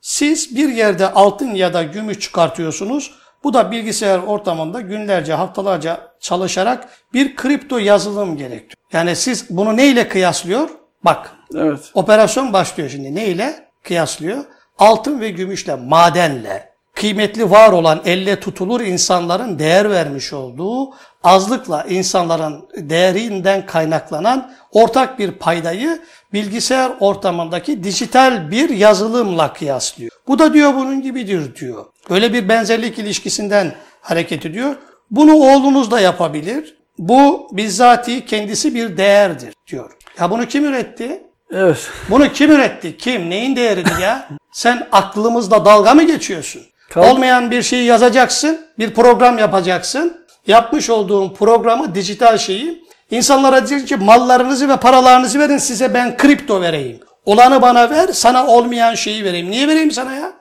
[0.00, 3.14] Siz bir yerde altın ya da gümüş çıkartıyorsunuz.
[3.44, 8.76] Bu da bilgisayar ortamında günlerce, haftalarca çalışarak bir kripto yazılım gerektiriyor.
[8.92, 10.68] Yani siz bunu neyle kıyaslıyor?
[11.04, 11.90] Bak Evet.
[11.94, 13.14] Operasyon başlıyor şimdi.
[13.14, 13.68] Ne ile?
[13.82, 14.44] Kıyaslıyor.
[14.78, 16.65] Altın ve gümüşle, madenle,
[16.96, 25.30] kıymetli var olan elle tutulur insanların değer vermiş olduğu azlıkla insanların değerinden kaynaklanan ortak bir
[25.30, 30.10] paydayı bilgisayar ortamındaki dijital bir yazılımla kıyaslıyor.
[30.28, 31.84] Bu da diyor bunun gibidir diyor.
[32.10, 34.76] Böyle bir benzerlik ilişkisinden hareket ediyor.
[35.10, 36.76] Bunu oğlunuz da yapabilir.
[36.98, 39.96] Bu bizzati kendisi bir değerdir diyor.
[40.20, 41.22] Ya bunu kim üretti?
[41.50, 41.90] Evet.
[42.10, 42.96] Bunu kim üretti?
[42.96, 43.30] Kim?
[43.30, 44.28] Neyin değeridir ya?
[44.52, 46.62] Sen aklımızla dalga mı geçiyorsun?
[46.90, 50.26] Kal- Olmayan bir şeyi yazacaksın, bir program yapacaksın.
[50.46, 56.60] Yapmış olduğun programı, dijital şeyi insanlara diyeceksin ki mallarınızı ve paralarınızı verin size ben kripto
[56.60, 57.00] vereyim.
[57.24, 59.50] Olanı bana ver, sana olmayan şeyi vereyim.
[59.50, 60.32] Niye vereyim sana ya?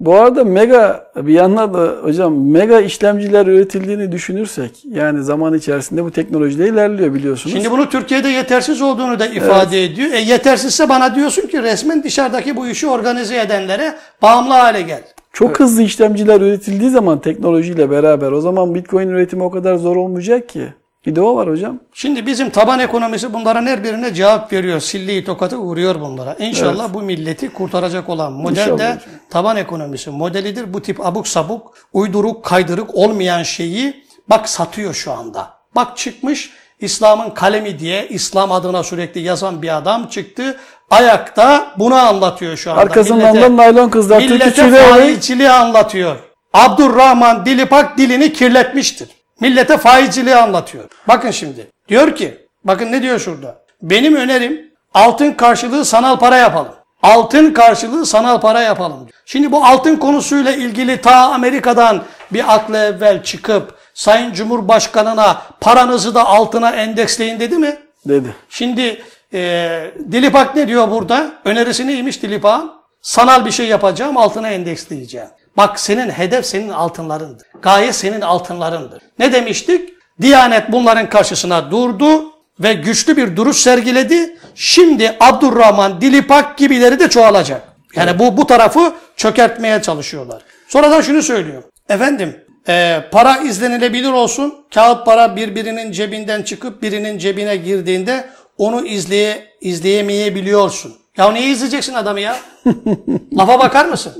[0.00, 6.10] Bu arada mega bir yandan da hocam mega işlemciler üretildiğini düşünürsek yani zaman içerisinde bu
[6.10, 7.56] teknolojide ilerliyor biliyorsunuz.
[7.56, 10.12] Şimdi bunu Türkiye'de yetersiz olduğunu da ifade ediyor.
[10.12, 15.02] E yetersizse bana diyorsun ki resmen dışarıdaki bu işi organize edenlere bağımlı hale gel.
[15.36, 20.48] Çok hızlı işlemciler üretildiği zaman teknolojiyle beraber o zaman Bitcoin üretimi o kadar zor olmayacak
[20.48, 20.74] ki.
[21.06, 21.78] Bir de o var hocam.
[21.92, 24.80] Şimdi bizim taban ekonomisi bunların her birine cevap veriyor.
[24.80, 26.34] Silliği tokatı vuruyor bunlara.
[26.34, 28.98] İnşallah bu milleti kurtaracak olan model İnşallah de
[29.30, 30.74] taban ekonomisi modelidir.
[30.74, 35.50] Bu tip abuk sabuk, uyduruk, kaydırık olmayan şeyi bak satıyor şu anda.
[35.74, 40.56] Bak çıkmış İslam'ın kalemi diye İslam adına sürekli yazan bir adam çıktı.
[40.90, 42.80] Ayakta bunu anlatıyor şu anda.
[42.80, 46.16] Arkasından Millete- da naylon kızlar Millete faizciliği anlatıyor.
[46.54, 49.08] Abdurrahman Dilipak dilini kirletmiştir.
[49.40, 50.84] Millete faizciliği anlatıyor.
[51.08, 51.70] Bakın şimdi.
[51.88, 53.58] Diyor ki, bakın ne diyor şurada.
[53.82, 54.60] Benim önerim
[54.94, 56.72] altın karşılığı sanal para yapalım.
[57.02, 58.98] Altın karşılığı sanal para yapalım.
[58.98, 59.10] diyor.
[59.26, 66.26] Şimdi bu altın konusuyla ilgili ta Amerika'dan bir aklı evvel çıkıp Sayın Cumhurbaşkanına paranızı da
[66.26, 67.76] altına endeksleyin dedi mi?
[68.08, 68.36] dedi.
[68.48, 69.02] Şimdi
[69.36, 71.32] e, Dilipak ne diyor burada?
[71.44, 72.70] Önerisi neymiş Dilipak'ın?
[73.02, 75.28] Sanal bir şey yapacağım, altına endeksleyeceğim.
[75.56, 77.46] Bak senin hedef senin altınlarındır.
[77.62, 79.02] Gaye senin altınlarındır.
[79.18, 79.90] Ne demiştik?
[80.20, 84.38] Diyanet bunların karşısına durdu ve güçlü bir duruş sergiledi.
[84.54, 87.62] Şimdi Abdurrahman, Dilipak gibileri de çoğalacak.
[87.96, 90.42] Yani bu bu tarafı çökertmeye çalışıyorlar.
[90.68, 91.62] Sonradan şunu söylüyor.
[91.88, 92.36] Efendim
[92.68, 94.54] e, para izlenilebilir olsun.
[94.74, 98.24] Kağıt para birbirinin cebinden çıkıp birinin cebine girdiğinde
[98.58, 100.92] onu izleye izleyemeyebiliyorsun.
[101.16, 102.36] Ya niye izleyeceksin adamı ya?
[103.38, 104.12] Lafa bakar mısın?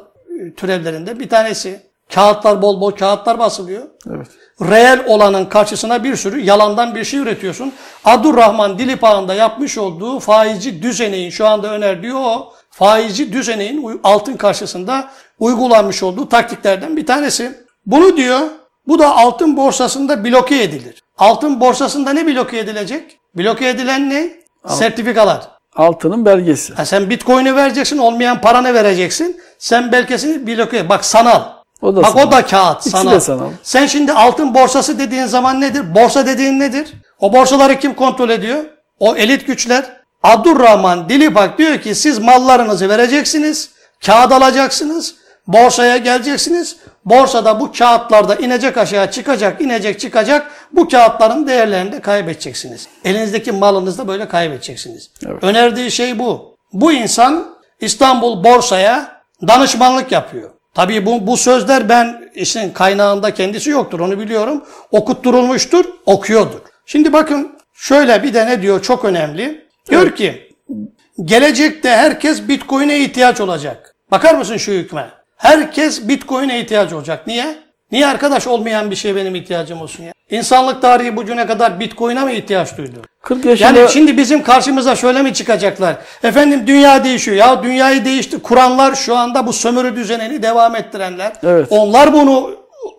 [0.55, 1.91] türevlerinden bir tanesi.
[2.14, 3.82] Kağıtlar bol bol kağıtlar basılıyor.
[4.10, 4.26] Evet.
[4.60, 7.72] Reel olanın karşısına bir sürü yalandan bir şey üretiyorsun.
[8.04, 16.02] Abdurrahman Dilipağ'ın yapmış olduğu faizci düzeneğin şu anda önerdiği o faizci düzeneğin altın karşısında uygulanmış
[16.02, 17.62] olduğu taktiklerden bir tanesi.
[17.86, 18.40] Bunu diyor,
[18.88, 21.02] bu da altın borsasında bloke edilir.
[21.18, 23.18] Altın borsasında ne bloke edilecek?
[23.34, 24.30] Bloke edilen ne?
[24.66, 25.48] Sertifikalar.
[25.76, 26.74] Altının belgesi.
[26.74, 29.40] Ha sen bitcoin'i vereceksin, olmayan paranı vereceksin.
[29.58, 31.42] Sen belkesini bloke Bak sanal.
[31.83, 32.27] O da Bak sanal.
[32.29, 33.12] o da kağıt, İkisi sanal.
[33.12, 33.49] de sanal.
[33.62, 35.95] Sen şimdi altın borsası dediğin zaman nedir?
[35.95, 36.92] Borsa dediğin nedir?
[37.21, 38.64] O borsaları kim kontrol ediyor?
[38.99, 39.85] O elit güçler.
[40.23, 43.71] Abdurrahman Dilipak diyor ki siz mallarınızı vereceksiniz,
[44.07, 45.14] kağıt alacaksınız,
[45.47, 46.77] borsaya geleceksiniz.
[47.05, 50.51] Borsada bu kağıtlarda inecek aşağı çıkacak, inecek çıkacak.
[50.73, 52.88] Bu kağıtların değerlerini de kaybedeceksiniz.
[53.05, 55.11] Elinizdeki malınızı da böyle kaybedeceksiniz.
[55.27, 55.45] Evet.
[55.45, 56.57] Önerdiği şey bu.
[56.73, 57.47] Bu insan
[57.81, 60.51] İstanbul borsaya danışmanlık yapıyor.
[60.74, 64.64] Tabii bu, bu sözler ben işin kaynağında kendisi yoktur onu biliyorum.
[64.90, 66.61] Okutturulmuştur, okuyordur.
[66.87, 69.68] Şimdi bakın şöyle bir de ne diyor çok önemli.
[69.90, 70.52] Diyor ki
[71.24, 73.94] gelecekte herkes Bitcoin'e ihtiyaç olacak.
[74.11, 75.11] Bakar mısın şu hükme?
[75.37, 77.26] Herkes Bitcoin'e ihtiyaç olacak.
[77.26, 77.58] Niye?
[77.92, 80.12] Niye arkadaş olmayan bir şey benim ihtiyacım olsun ya?
[80.31, 83.02] İnsanlık tarihi bugüne kadar Bitcoin'e mi ihtiyaç duydu?
[83.22, 85.96] 40 yaşında Yani şimdi bizim karşımıza şöyle mi çıkacaklar?
[86.24, 87.37] Efendim dünya değişiyor.
[87.37, 88.42] Ya dünyayı değişti.
[88.42, 91.33] Kuranlar şu anda bu sömürü düzenini devam ettirenler.
[91.42, 91.66] Evet.
[91.70, 92.50] Onlar bunu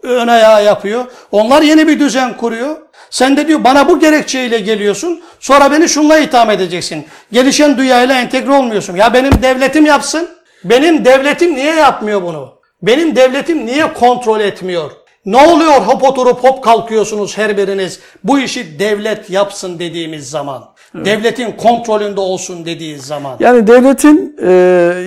[0.04, 1.06] ön ayağı yapıyor.
[1.32, 2.76] Onlar yeni bir düzen kuruyor.
[3.10, 5.22] Sen de diyor bana bu gerekçeyle geliyorsun.
[5.40, 7.06] Sonra beni şunla itham edeceksin.
[7.32, 8.96] Gelişen dünyayla entegre olmuyorsun.
[8.96, 10.30] Ya benim devletim yapsın.
[10.64, 12.63] Benim devletim niye yapmıyor bunu?
[12.84, 14.92] Benim devletim niye kontrol etmiyor?
[15.26, 18.00] Ne oluyor hop oturup hop kalkıyorsunuz her biriniz?
[18.24, 20.64] Bu işi devlet yapsın dediğimiz zaman.
[20.96, 23.38] Devletin kontrolünde olsun dediği zaman.
[23.40, 24.52] yani devletin e,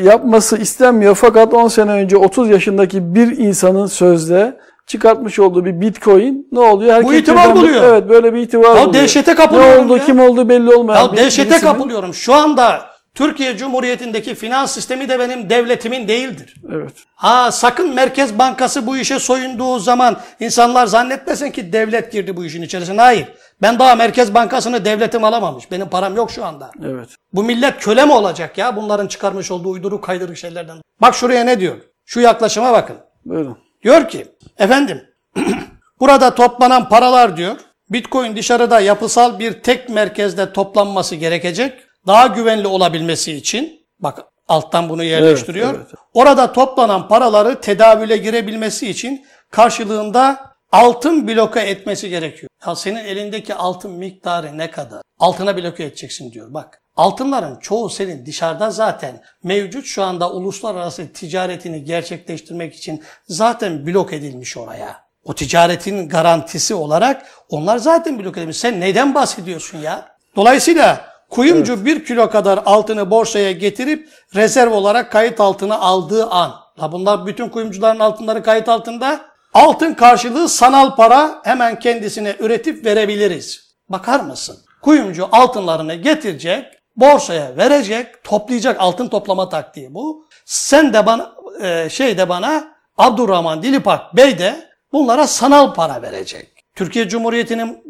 [0.04, 6.48] yapması istenmiyor fakat 10 sene önce 30 yaşındaki bir insanın sözde çıkartmış olduğu bir bitcoin
[6.52, 6.92] ne oluyor?
[6.94, 7.82] Herkes itibar birden- buluyor.
[7.84, 8.92] Evet böyle bir itibar Ya buluyor.
[8.94, 10.04] dehşete kapılıyorum Ne oldu ya.
[10.04, 12.14] kim oldu belli olmayan Ya bir- dehşete birisinin- kapılıyorum.
[12.14, 12.80] Şu anda
[13.16, 16.54] Türkiye Cumhuriyeti'ndeki finans sistemi de benim devletimin değildir.
[16.72, 16.92] Evet.
[17.14, 22.62] Ha sakın Merkez Bankası bu işe soyunduğu zaman insanlar zannetmesin ki devlet girdi bu işin
[22.62, 23.00] içerisine.
[23.00, 23.28] Hayır.
[23.62, 25.70] Ben daha Merkez Bankası'nı devletim alamamış.
[25.70, 26.70] Benim param yok şu anda.
[26.84, 27.08] Evet.
[27.32, 30.78] Bu millet köle mi olacak ya bunların çıkarmış olduğu uyduruk kaydırık şeylerden?
[31.00, 31.76] Bak şuraya ne diyor?
[32.04, 32.96] Şu yaklaşıma bakın.
[33.24, 33.58] Buyurun.
[33.82, 34.26] Diyor ki
[34.58, 35.02] efendim
[36.00, 37.56] burada toplanan paralar diyor
[37.90, 41.85] Bitcoin dışarıda yapısal bir tek merkezde toplanması gerekecek.
[42.06, 45.68] Daha güvenli olabilmesi için bak alttan bunu yerleştiriyor.
[45.68, 46.00] Evet, evet.
[46.14, 52.50] Orada toplanan paraları tedavüle girebilmesi için karşılığında altın bloke etmesi gerekiyor.
[52.66, 55.02] Ya senin elindeki altın miktarı ne kadar?
[55.18, 56.82] Altına bloke edeceksin diyor bak.
[56.96, 64.56] Altınların çoğu senin dışarıda zaten mevcut şu anda uluslararası ticaretini gerçekleştirmek için zaten blok edilmiş
[64.56, 64.96] oraya.
[65.24, 68.56] O ticaretin garantisi olarak onlar zaten blok edilmiş.
[68.56, 70.08] Sen neden bahsediyorsun ya?
[70.36, 76.52] Dolayısıyla kuyumcu bir kilo kadar altını borsaya getirip rezerv olarak kayıt altına aldığı an.
[76.80, 79.20] La bunlar bütün kuyumcuların altınları kayıt altında.
[79.54, 83.76] Altın karşılığı sanal para hemen kendisine üretip verebiliriz.
[83.88, 84.56] Bakar mısın?
[84.82, 86.64] Kuyumcu altınlarını getirecek,
[86.96, 90.26] borsaya verecek, toplayacak altın toplama taktiği bu.
[90.44, 96.48] Sen de bana e, şey de bana Abdurrahman Dilipak Bey de bunlara sanal para verecek.
[96.74, 97.82] Türkiye Cumhuriyeti'nin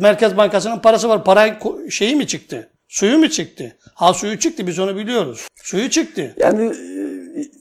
[0.00, 1.24] Merkez Bankası'nın parası var.
[1.24, 1.58] Para
[1.90, 2.70] şeyi mi çıktı?
[2.94, 3.76] Suyu mu çıktı?
[3.94, 5.48] Ha suyu çıktı biz onu biliyoruz.
[5.62, 6.34] Suyu çıktı.
[6.36, 6.72] Yani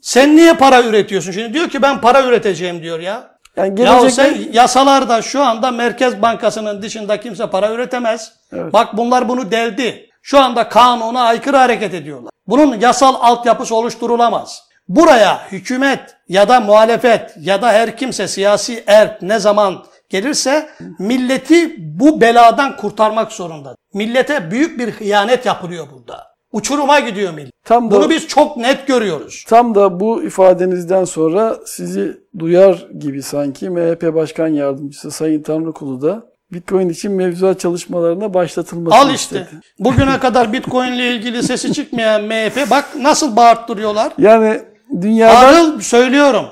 [0.02, 1.32] Sen niye para üretiyorsun?
[1.32, 3.38] Şimdi diyor ki ben para üreteceğim diyor ya.
[3.58, 8.32] yani Ya gelecekte sen yasalarda şu anda Merkez Bankası'nın dışında kimse para üretemez.
[8.52, 10.10] Bak bunlar bunu deldi.
[10.22, 12.32] Şu anda kanuna aykırı hareket ediyorlar.
[12.48, 14.63] Bunun yasal altyapısı oluşturulamaz.
[14.88, 21.76] Buraya hükümet ya da muhalefet ya da her kimse siyasi erk ne zaman gelirse milleti
[21.78, 23.76] bu beladan kurtarmak zorunda.
[23.93, 26.23] Millete büyük bir hıyanet yapılıyor burada.
[26.52, 27.52] Uçuruma gidiyor millet.
[27.65, 29.45] Tam da- Bunu biz çok net görüyoruz.
[29.47, 36.23] Tam da bu ifadenizden sonra sizi duyar gibi sanki MHP Başkan Yardımcısı Sayın Tanrıkulu da
[36.52, 39.15] Bitcoin için mevzuat çalışmalarına başlatılmasını Al işte.
[39.41, 39.62] istedi.
[39.80, 44.13] Bugüne kadar Bitcoin ile ilgili sesi çıkmayan MHP bak nasıl bağırttırıyorlar.
[44.17, 44.62] Yani
[45.02, 46.46] dünyadan Ağıl söylüyorum.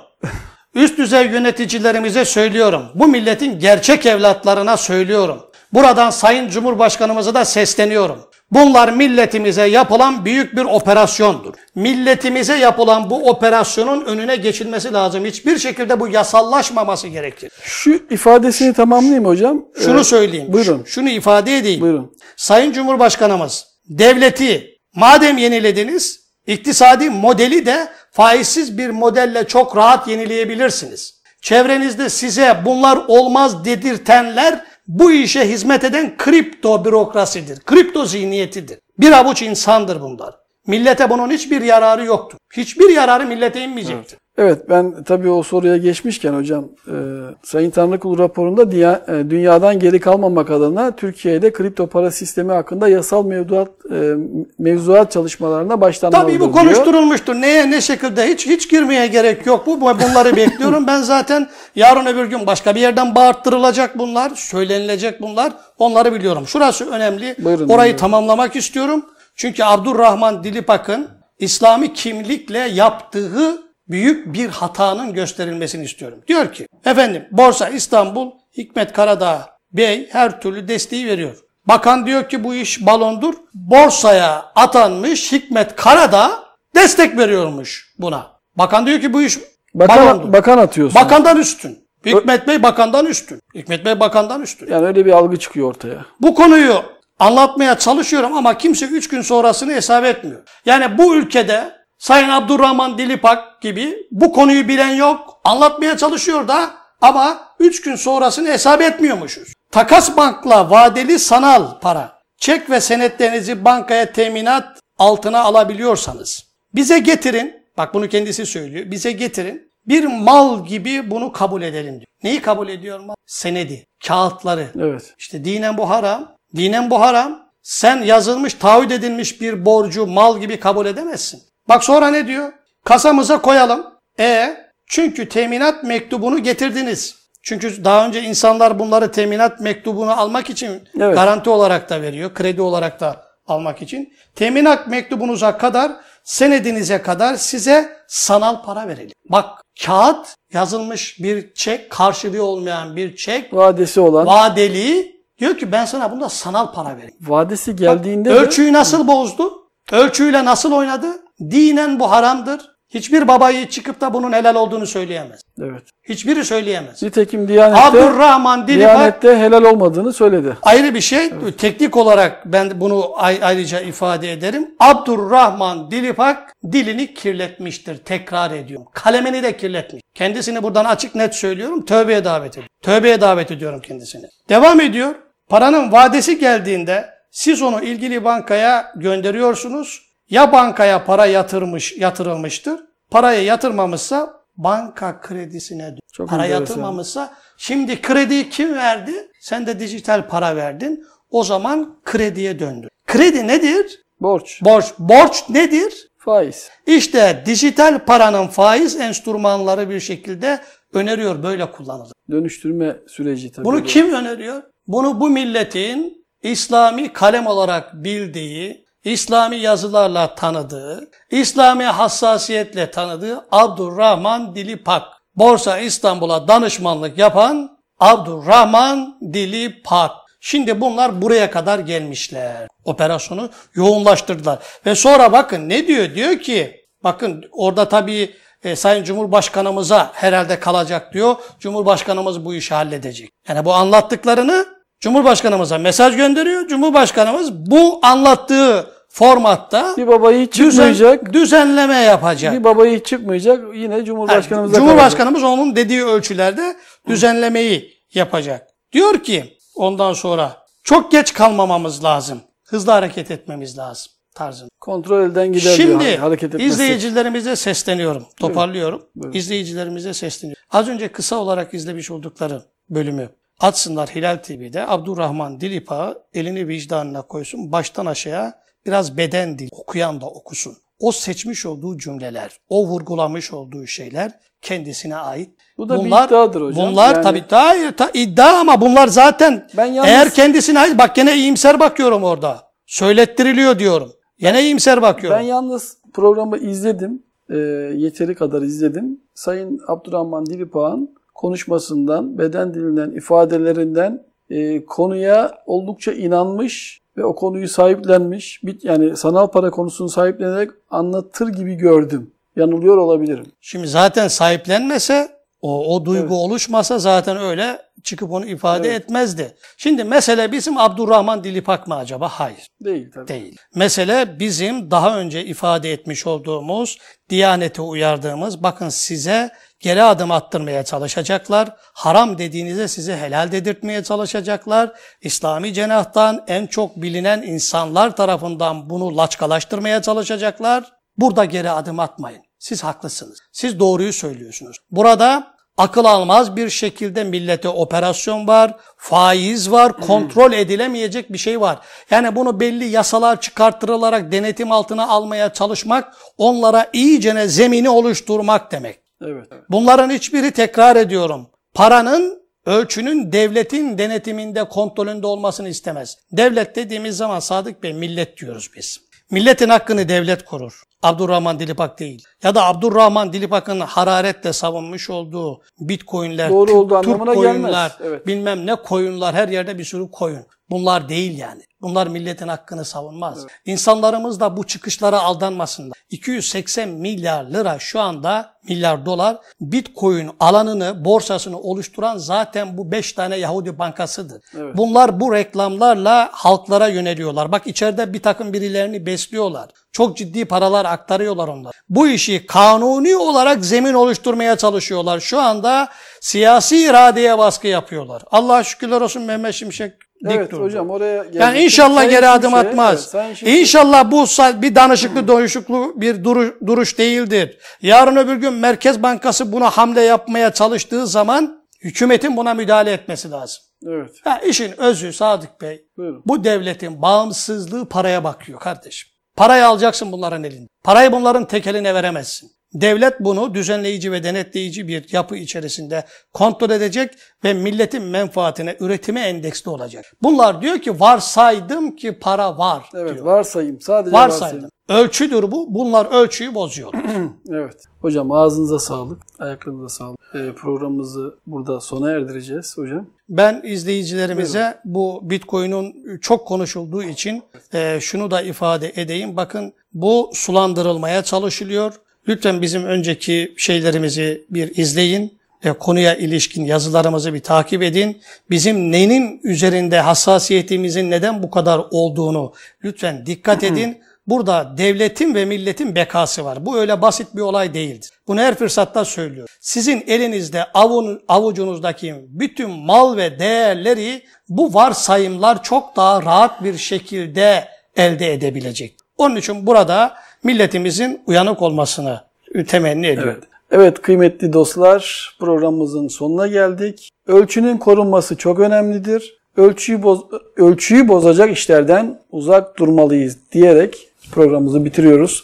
[0.76, 2.86] Üst düzey yöneticilerimize söylüyorum.
[2.96, 5.40] Bu milletin gerçek evlatlarına söylüyorum.
[5.74, 8.20] Buradan Sayın Cumhurbaşkanımıza da sesleniyorum.
[8.52, 11.54] Bunlar milletimize yapılan büyük bir operasyondur.
[11.76, 15.26] Milletimize yapılan bu operasyonun önüne geçilmesi lazım.
[15.26, 17.52] Hiçbir şekilde bu yasallaşmaması gerekir.
[17.64, 19.66] şu ifadesini tamamlayayım hocam.
[19.80, 20.48] Şunu Ee, söyleyeyim.
[20.54, 20.84] Buyurun.
[20.86, 21.82] Şunu ifade edeyim.
[21.82, 22.12] Buyurun.
[22.38, 26.21] Sayın Cumhurbaşkanımız devleti madem yenilediniz
[26.54, 31.22] iktisadi modeli de faizsiz bir modelle çok rahat yenileyebilirsiniz.
[31.41, 37.60] çevrenizde size bunlar olmaz dedirtenler bu işe hizmet eden kripto bürokrasidir.
[37.60, 38.80] Kripto zihniyetidir.
[38.99, 40.36] Bir avuç insandır bunlar.
[40.68, 42.38] Millete bunun hiçbir yararı yoktur.
[42.54, 44.18] Hiçbir yararı millete inmeyecektir.
[44.18, 44.21] Evet
[44.70, 46.96] ben tabii o soruya geçmişken hocam e,
[47.44, 53.26] Sayın Tanrıkulu raporunda diya, e, dünyadan geri kalmamak adına Türkiye'de kripto para sistemi hakkında yasal
[53.26, 54.14] mevduat e,
[54.60, 56.66] mevzuat çalışmalarına başlanmalıdır Tabii bu diyor.
[56.66, 57.36] konuşturulmuştur.
[57.36, 59.68] Neye ne şekilde hiç hiç girmeye gerek yok.
[59.68, 60.88] Bu bunları bekliyorum.
[60.88, 65.54] Ben zaten yarın öbür gün başka bir yerden bağırttırılacak bunlar, söylenilecek bunlar.
[65.78, 66.48] Onları biliyorum.
[66.48, 67.36] Şurası önemli.
[67.40, 67.98] Buyurun, Orayı buyurun.
[67.98, 69.06] tamamlamak istiyorum.
[69.36, 71.08] Çünkü Abdurrahman Dilipak'ın
[71.40, 76.20] İslami kimlikle yaptığı büyük bir hatanın gösterilmesini istiyorum.
[76.28, 81.38] Diyor ki, efendim Borsa İstanbul Hikmet Karadağ Bey her türlü desteği veriyor.
[81.66, 83.34] Bakan diyor ki bu iş balondur.
[83.54, 86.44] Borsaya atanmış Hikmet Karadağ
[86.76, 88.32] destek veriyormuş buna.
[88.56, 89.40] Bakan diyor ki bu iş
[89.76, 90.20] balondur.
[90.20, 91.02] Bakan, bakan atıyorsun.
[91.02, 91.88] Bakandan üstün.
[92.06, 93.42] Hikmet Bey bakandan üstün.
[93.56, 94.72] Hikmet Bey bakandan üstün.
[94.72, 96.06] Yani öyle bir algı çıkıyor ortaya.
[96.22, 96.84] Bu konuyu
[97.20, 100.42] anlatmaya çalışıyorum ama kimse üç gün sonrasını hesap etmiyor.
[100.66, 105.41] Yani bu ülkede Sayın Abdurrahman Dilipak gibi bu konuyu bilen yok.
[105.43, 106.72] Anlatmaya çalışıyor da
[107.02, 109.54] ama üç gün sonrasını hesap etmiyormuşuz.
[109.72, 116.45] Takas bankla vadeli sanal para, çek ve senetlerinizi bankaya teminat altına alabiliyorsanız
[116.76, 122.08] bize getirin, bak bunu kendisi söylüyor, bize getirin bir mal gibi bunu kabul edelim diyor.
[122.24, 123.16] Neyi kabul ediyor mal?
[123.26, 124.68] Senedi, kağıtları.
[124.80, 125.14] Evet.
[125.18, 126.36] İşte dinen bu haram.
[126.56, 127.52] Dinen bu haram.
[127.64, 131.51] Sen yazılmış, taahhüt edilmiş bir borcu mal gibi kabul edemezsin.
[131.70, 132.53] Bak sonra ne diyor?
[132.86, 133.86] Kasamıza koyalım.
[134.20, 134.57] E
[134.88, 137.16] çünkü teminat mektubunu getirdiniz.
[137.43, 141.16] Çünkü daha önce insanlar bunları teminat mektubunu almak için Evet.
[141.16, 142.34] garanti olarak da veriyor.
[142.34, 144.14] Kredi olarak da almak için.
[144.36, 145.91] Teminat mektubunuza kadar,
[146.24, 149.12] senedinize kadar size sanal para verelim.
[149.30, 154.26] Bak kağıt yazılmış bir çek, karşılığı olmayan bir çek, Vadesi olan.
[154.28, 157.16] vadeli diyor ki ben sana bunda sanal para vereyim.
[157.22, 159.68] vadesi geldiğinde de Ölçüyü nasıl bozdu?
[159.91, 161.07] Ölçüyle nasıl oynadı?
[161.52, 162.62] Dinen bu haramdır.
[162.89, 165.42] Hiçbir babayı çıkıp da bunun helal olduğunu söyleyemez.
[165.62, 165.84] evet.
[166.10, 167.04] Hiçbiri söyleyemez.
[167.04, 170.58] Nitekim Diyanet'te, Abdurrahman Dilipak Diyanet'te helal olmadığını söyledi.
[170.62, 171.32] ayrı bir şey.
[171.58, 174.70] Teknik olarak ben bunu ay- ayrıca ifade ederim.
[174.80, 177.98] Abdurrahman Dilipak dilini kirletmiştir.
[177.98, 178.88] Tekrar ediyorum.
[178.94, 180.04] Kalemini de kirletmiş.
[180.16, 181.86] Kendisini buradan açık net söylüyorum.
[181.86, 182.70] Tövbeye davet ediyorum.
[182.84, 184.26] Tövbeye davet ediyorum kendisini.
[184.50, 185.16] Devam ediyor.
[185.50, 190.11] Paranın vadesi geldiğinde siz onu ilgili bankaya gönderiyorsunuz.
[190.32, 192.80] Ya bankaya para yatırmış yatırılmıştır.
[193.10, 196.62] Parayı yatırmamışsa banka kredisine Çok para enteresan.
[196.62, 199.32] yatırmamışsa şimdi krediyi kim verdi?
[199.40, 201.04] Sen de dijital para verdin.
[201.32, 202.90] O zaman krediye döndün.
[203.08, 204.02] Kredi nedir?
[204.22, 204.86] Borç, Borç.
[205.00, 206.08] Borç nedir?
[206.18, 206.70] faiz.
[206.88, 210.60] İşte dijital paranın faiz enstrümanları bir şekilde
[210.94, 212.12] öneriyor böyle kullanılır.
[212.32, 213.66] Dönüştürme süreci tabii.
[213.66, 213.84] Bunu bu.
[213.84, 214.64] kim öneriyor?
[214.88, 225.04] Bunu bu milletin İslami kalem olarak bildiği, İslami yazılarla tanıdığı, İslami hassasiyetle tanıdığı Abdurrahman Dilipak.
[225.36, 230.12] Borsa İstanbul'a danışmanlık yapan Abdurrahman Dilipak.
[230.39, 232.68] Şimdi bunlar buraya kadar gelmişler.
[232.86, 234.60] Operasyonu yoğunlaştırdılar.
[234.86, 236.16] Ve sonra bakın ne diyor?
[236.16, 241.36] Diyor ki bakın orada tabii e, Sayın Cumhurbaşkanımıza herhalde kalacak diyor.
[241.60, 243.30] Cumhurbaşkanımız bu işi halledecek.
[243.47, 246.68] Yani bu anlattıklarını Cumhurbaşkanımıza mesaj gönderiyor.
[246.68, 251.34] Cumhurbaşkanımız bu anlattığı formatta Bir babayı hiç düzen, çıkmayacak.
[251.34, 252.54] düzenleme yapacak.
[252.54, 253.76] Bir babayı hiç çıkmayacak.
[253.76, 254.89] Yine Cumhurbaşkanımıza kalacak.
[254.89, 256.76] Cumhurbaşkanımız onun dediği ölçülerde
[257.08, 258.68] düzenlemeyi yapacak.
[258.93, 262.41] Diyor ki ondan sonra çok geç kalmamamız lazım.
[262.64, 264.70] Hızlı hareket etmemiz lazım tarzında.
[264.80, 265.76] Kontrol elden gider diyor.
[265.76, 266.72] Şimdi Hareket etmezsek.
[266.72, 268.26] izleyicilerimize sesleniyorum.
[268.39, 269.06] Toparlıyorum.
[269.34, 270.64] İzleyicilerimize sesleniyorum.
[270.72, 273.30] Az önce kısa olarak izlemiş oldukları bölümü
[273.62, 274.88] açsınlar Hilal TV'de.
[274.88, 277.72] Abdurrahman Dilipak'ı elini vicdanına koysun.
[277.72, 278.53] Baştan aşağıya
[278.86, 280.74] biraz beden dil okuyan da okusun.
[280.99, 284.32] O seçmiş olduğu cümleler, o vurgulamış olduğu şeyler
[284.62, 285.49] kendisine ait.
[285.78, 286.91] Bu da bir iddiadır hocam.
[286.91, 291.16] Bunlar Yani- tabii hayır, ta, iddia ama bunlar zaten Ben yalnız- eğer kendisine ait bak
[291.16, 292.72] gene iyimser bakıyorum orada.
[292.86, 294.12] Söylettiriliyor diyorum.
[294.39, 295.39] Gene iyimser bakıyorum.
[295.39, 297.24] Ben yalnız programı izledim.
[297.49, 297.57] E,
[297.95, 299.22] yeteri kadar izledim.
[299.34, 308.64] Sayın Abdurrahman Dilipak'ın konuşmasından, beden dilinden, ifadelerinden e, konuya oldukça inanmış ve o konuyu sahiplenmiş.
[308.64, 312.32] Bir, yani sanal para konusunu sahiplenerek anlatır gibi gördüm.
[312.56, 313.46] Yanılıyor olabilirim.
[313.62, 319.01] Şimdi zaten sahiplenmese, o, o duygu oluşmasa zaten öyle çıkıp onu ifade Evet.
[319.01, 319.55] etmezdi.
[319.78, 322.30] Şimdi mesele bizim Abdurrahman Dilipak mı acaba?
[322.30, 322.68] Hayır.
[322.86, 323.28] Değil tabii.
[323.28, 323.57] Değil.
[323.76, 326.97] Mesele bizim daha önce ifade etmiş olduğumuz,
[327.30, 331.76] Diyanete uyardığımız, bakın size geri adım attırmaya çalışacaklar.
[331.93, 334.91] Haram dediğinize size helal dedirtmeye çalışacaklar.
[335.22, 340.91] İslami cenahtan en çok bilinen insanlar tarafından bunu laçkalaştırmaya çalışacaklar.
[341.18, 342.41] Burada geri adım atmayın.
[342.62, 343.39] Siz haklısınız.
[343.51, 344.78] Siz doğruyu söylüyorsunuz.
[344.91, 351.80] Burada akıl almaz bir şekilde millete operasyon var, faiz var, kontrol edilemeyecek bir şey var.
[352.09, 358.99] Yani bunu belli yasalar çıkarttırılarak denetim altına almaya çalışmak, onlara iyicene zemini oluşturmak demek.
[359.22, 359.47] Evet.
[359.70, 361.49] Bunların hiçbiri tekrar ediyorum.
[361.74, 366.18] Paranın ölçünün devletin denetiminde, kontrolünde olmasını istemez.
[366.32, 369.11] Devlet dediğimiz zaman Sadık Bey millet diyoruz biz.
[369.32, 370.84] Milletin hakkını devlet korur.
[371.04, 372.26] Abdurrahman Dilipak değil.
[372.44, 377.98] Ya da Abdurrahman Dilipak'ın hararetle savunmuş olduğu bitcoinler, Doğru Türk- Türk koyunlar.
[378.04, 378.28] Evet.
[378.28, 380.46] bilmem ne koyunlar, her yerde bir sürü koyun.
[380.72, 381.62] Bunlar değil yani.
[381.82, 383.46] Bunlar milletin hakkını savunmaz.
[383.66, 385.98] İnsanlarımız da bu çıkışlara aldanmasınlar.
[386.10, 393.36] 280 milyar lira şu anda milyar dolar Bitcoin alanını, borsasını oluşturan zaten bu 5 tane
[393.36, 394.42] Yahudi bankasıdır.
[394.58, 394.78] Evet.
[394.78, 397.52] Bunlar bu reklamlarla halklara yöneliyorlar.
[397.52, 399.70] Bak içeride bir takım birilerini besliyorlar.
[399.92, 401.76] Çok ciddi paralar aktarıyorlar onlar.
[401.90, 405.20] Bu işi kanuni olarak zemin oluşturmaya çalışıyorlar.
[405.20, 405.90] Şu anda
[406.22, 408.24] siyasi iradeye baskı yapıyorlar.
[408.32, 409.94] Allah'a şükürler olsun Mehmet Şimşek
[410.26, 410.64] dik Evet durdu.
[410.64, 412.94] hocam oraya Yani inşallah geri adım Şimşek, atmaz.
[413.00, 414.26] evet, Sayın Şimşek- İnşallah bu
[414.62, 417.58] bir danışıklı doyuşuklu bir duru- duruş değildir.
[417.82, 423.64] Yarın öbür gün Merkez Bankası buna hamle yapmaya çalıştığı zaman hükümetin buna müdahale etmesi lazım.
[423.88, 424.10] Evet.
[424.26, 426.24] Ya işin özü Sadık Bey, Buyurun.
[426.26, 429.10] bu devletin bağımsızlığı paraya bakıyor kardeşim.
[429.36, 430.68] Parayı alacaksın bunların elinde.
[430.84, 432.52] Parayı bunların tek eline veremezsin.
[432.74, 437.14] Devlet bunu düzenleyici ve denetleyici bir yapı içerisinde kontrol edecek
[437.44, 440.06] ve milletin menfaatine, üretime endeksli olacak.
[440.22, 443.26] Bunlar diyor ki varsaydım ki para var Evet diyor.
[443.26, 443.82] varsayım.
[443.82, 444.44] Sadece varsayım.
[444.44, 444.70] Varsaydım.
[444.90, 445.76] Ölçüdür bu.
[445.76, 447.02] Bunlar ölçüyü bozuyorlar.
[447.50, 447.84] Evet.
[448.02, 449.22] Hocam ağzınıza sağlık.
[449.40, 450.20] Ayaklarınıza sağlık.
[450.36, 453.06] Ee, programımızı burada sona erdireceğiz hocam.
[453.30, 457.44] Ben izleyicilerimize bu Bitcoin'in çok konuşulduğu için
[457.74, 459.38] e, şunu da ifade edeyim.
[459.38, 461.94] Bakın bu sulandırılmaya çalışılıyor.
[462.28, 465.42] Lütfen bizim önceki şeylerimizi bir izleyin.
[465.64, 468.22] E, konuya ilişkin yazılarımızı bir takip edin.
[468.50, 472.54] Bizim neyin üzerinde hassasiyetimizin neden bu kadar olduğunu
[472.84, 474.02] lütfen dikkat edin.
[474.28, 476.66] Burada devletin ve milletin bekası var.
[476.66, 478.12] Bu öyle basit bir olay değildir.
[478.28, 479.56] Bunu her fırsatta söylüyorum.
[479.60, 487.68] Sizin elinizde avun, avucunuzdaki bütün mal ve değerleri bu varsayımlar çok daha rahat bir şekilde
[487.96, 488.96] elde edebilecek.
[489.18, 490.14] Onun için burada
[490.44, 492.22] milletimizin uyanık olmasını
[492.68, 493.34] temenni ediyorum.
[493.36, 493.52] Evet.
[493.72, 497.10] Evet kıymetli dostlar programımızın sonuna geldik.
[497.28, 499.42] Ölçünün korunması çok önemlidir.
[499.58, 500.22] Ölçüyü, boz,
[500.58, 505.44] ölçüyü bozacak işlerden uzak durmalıyız diyerek programımızı bitiriyoruz.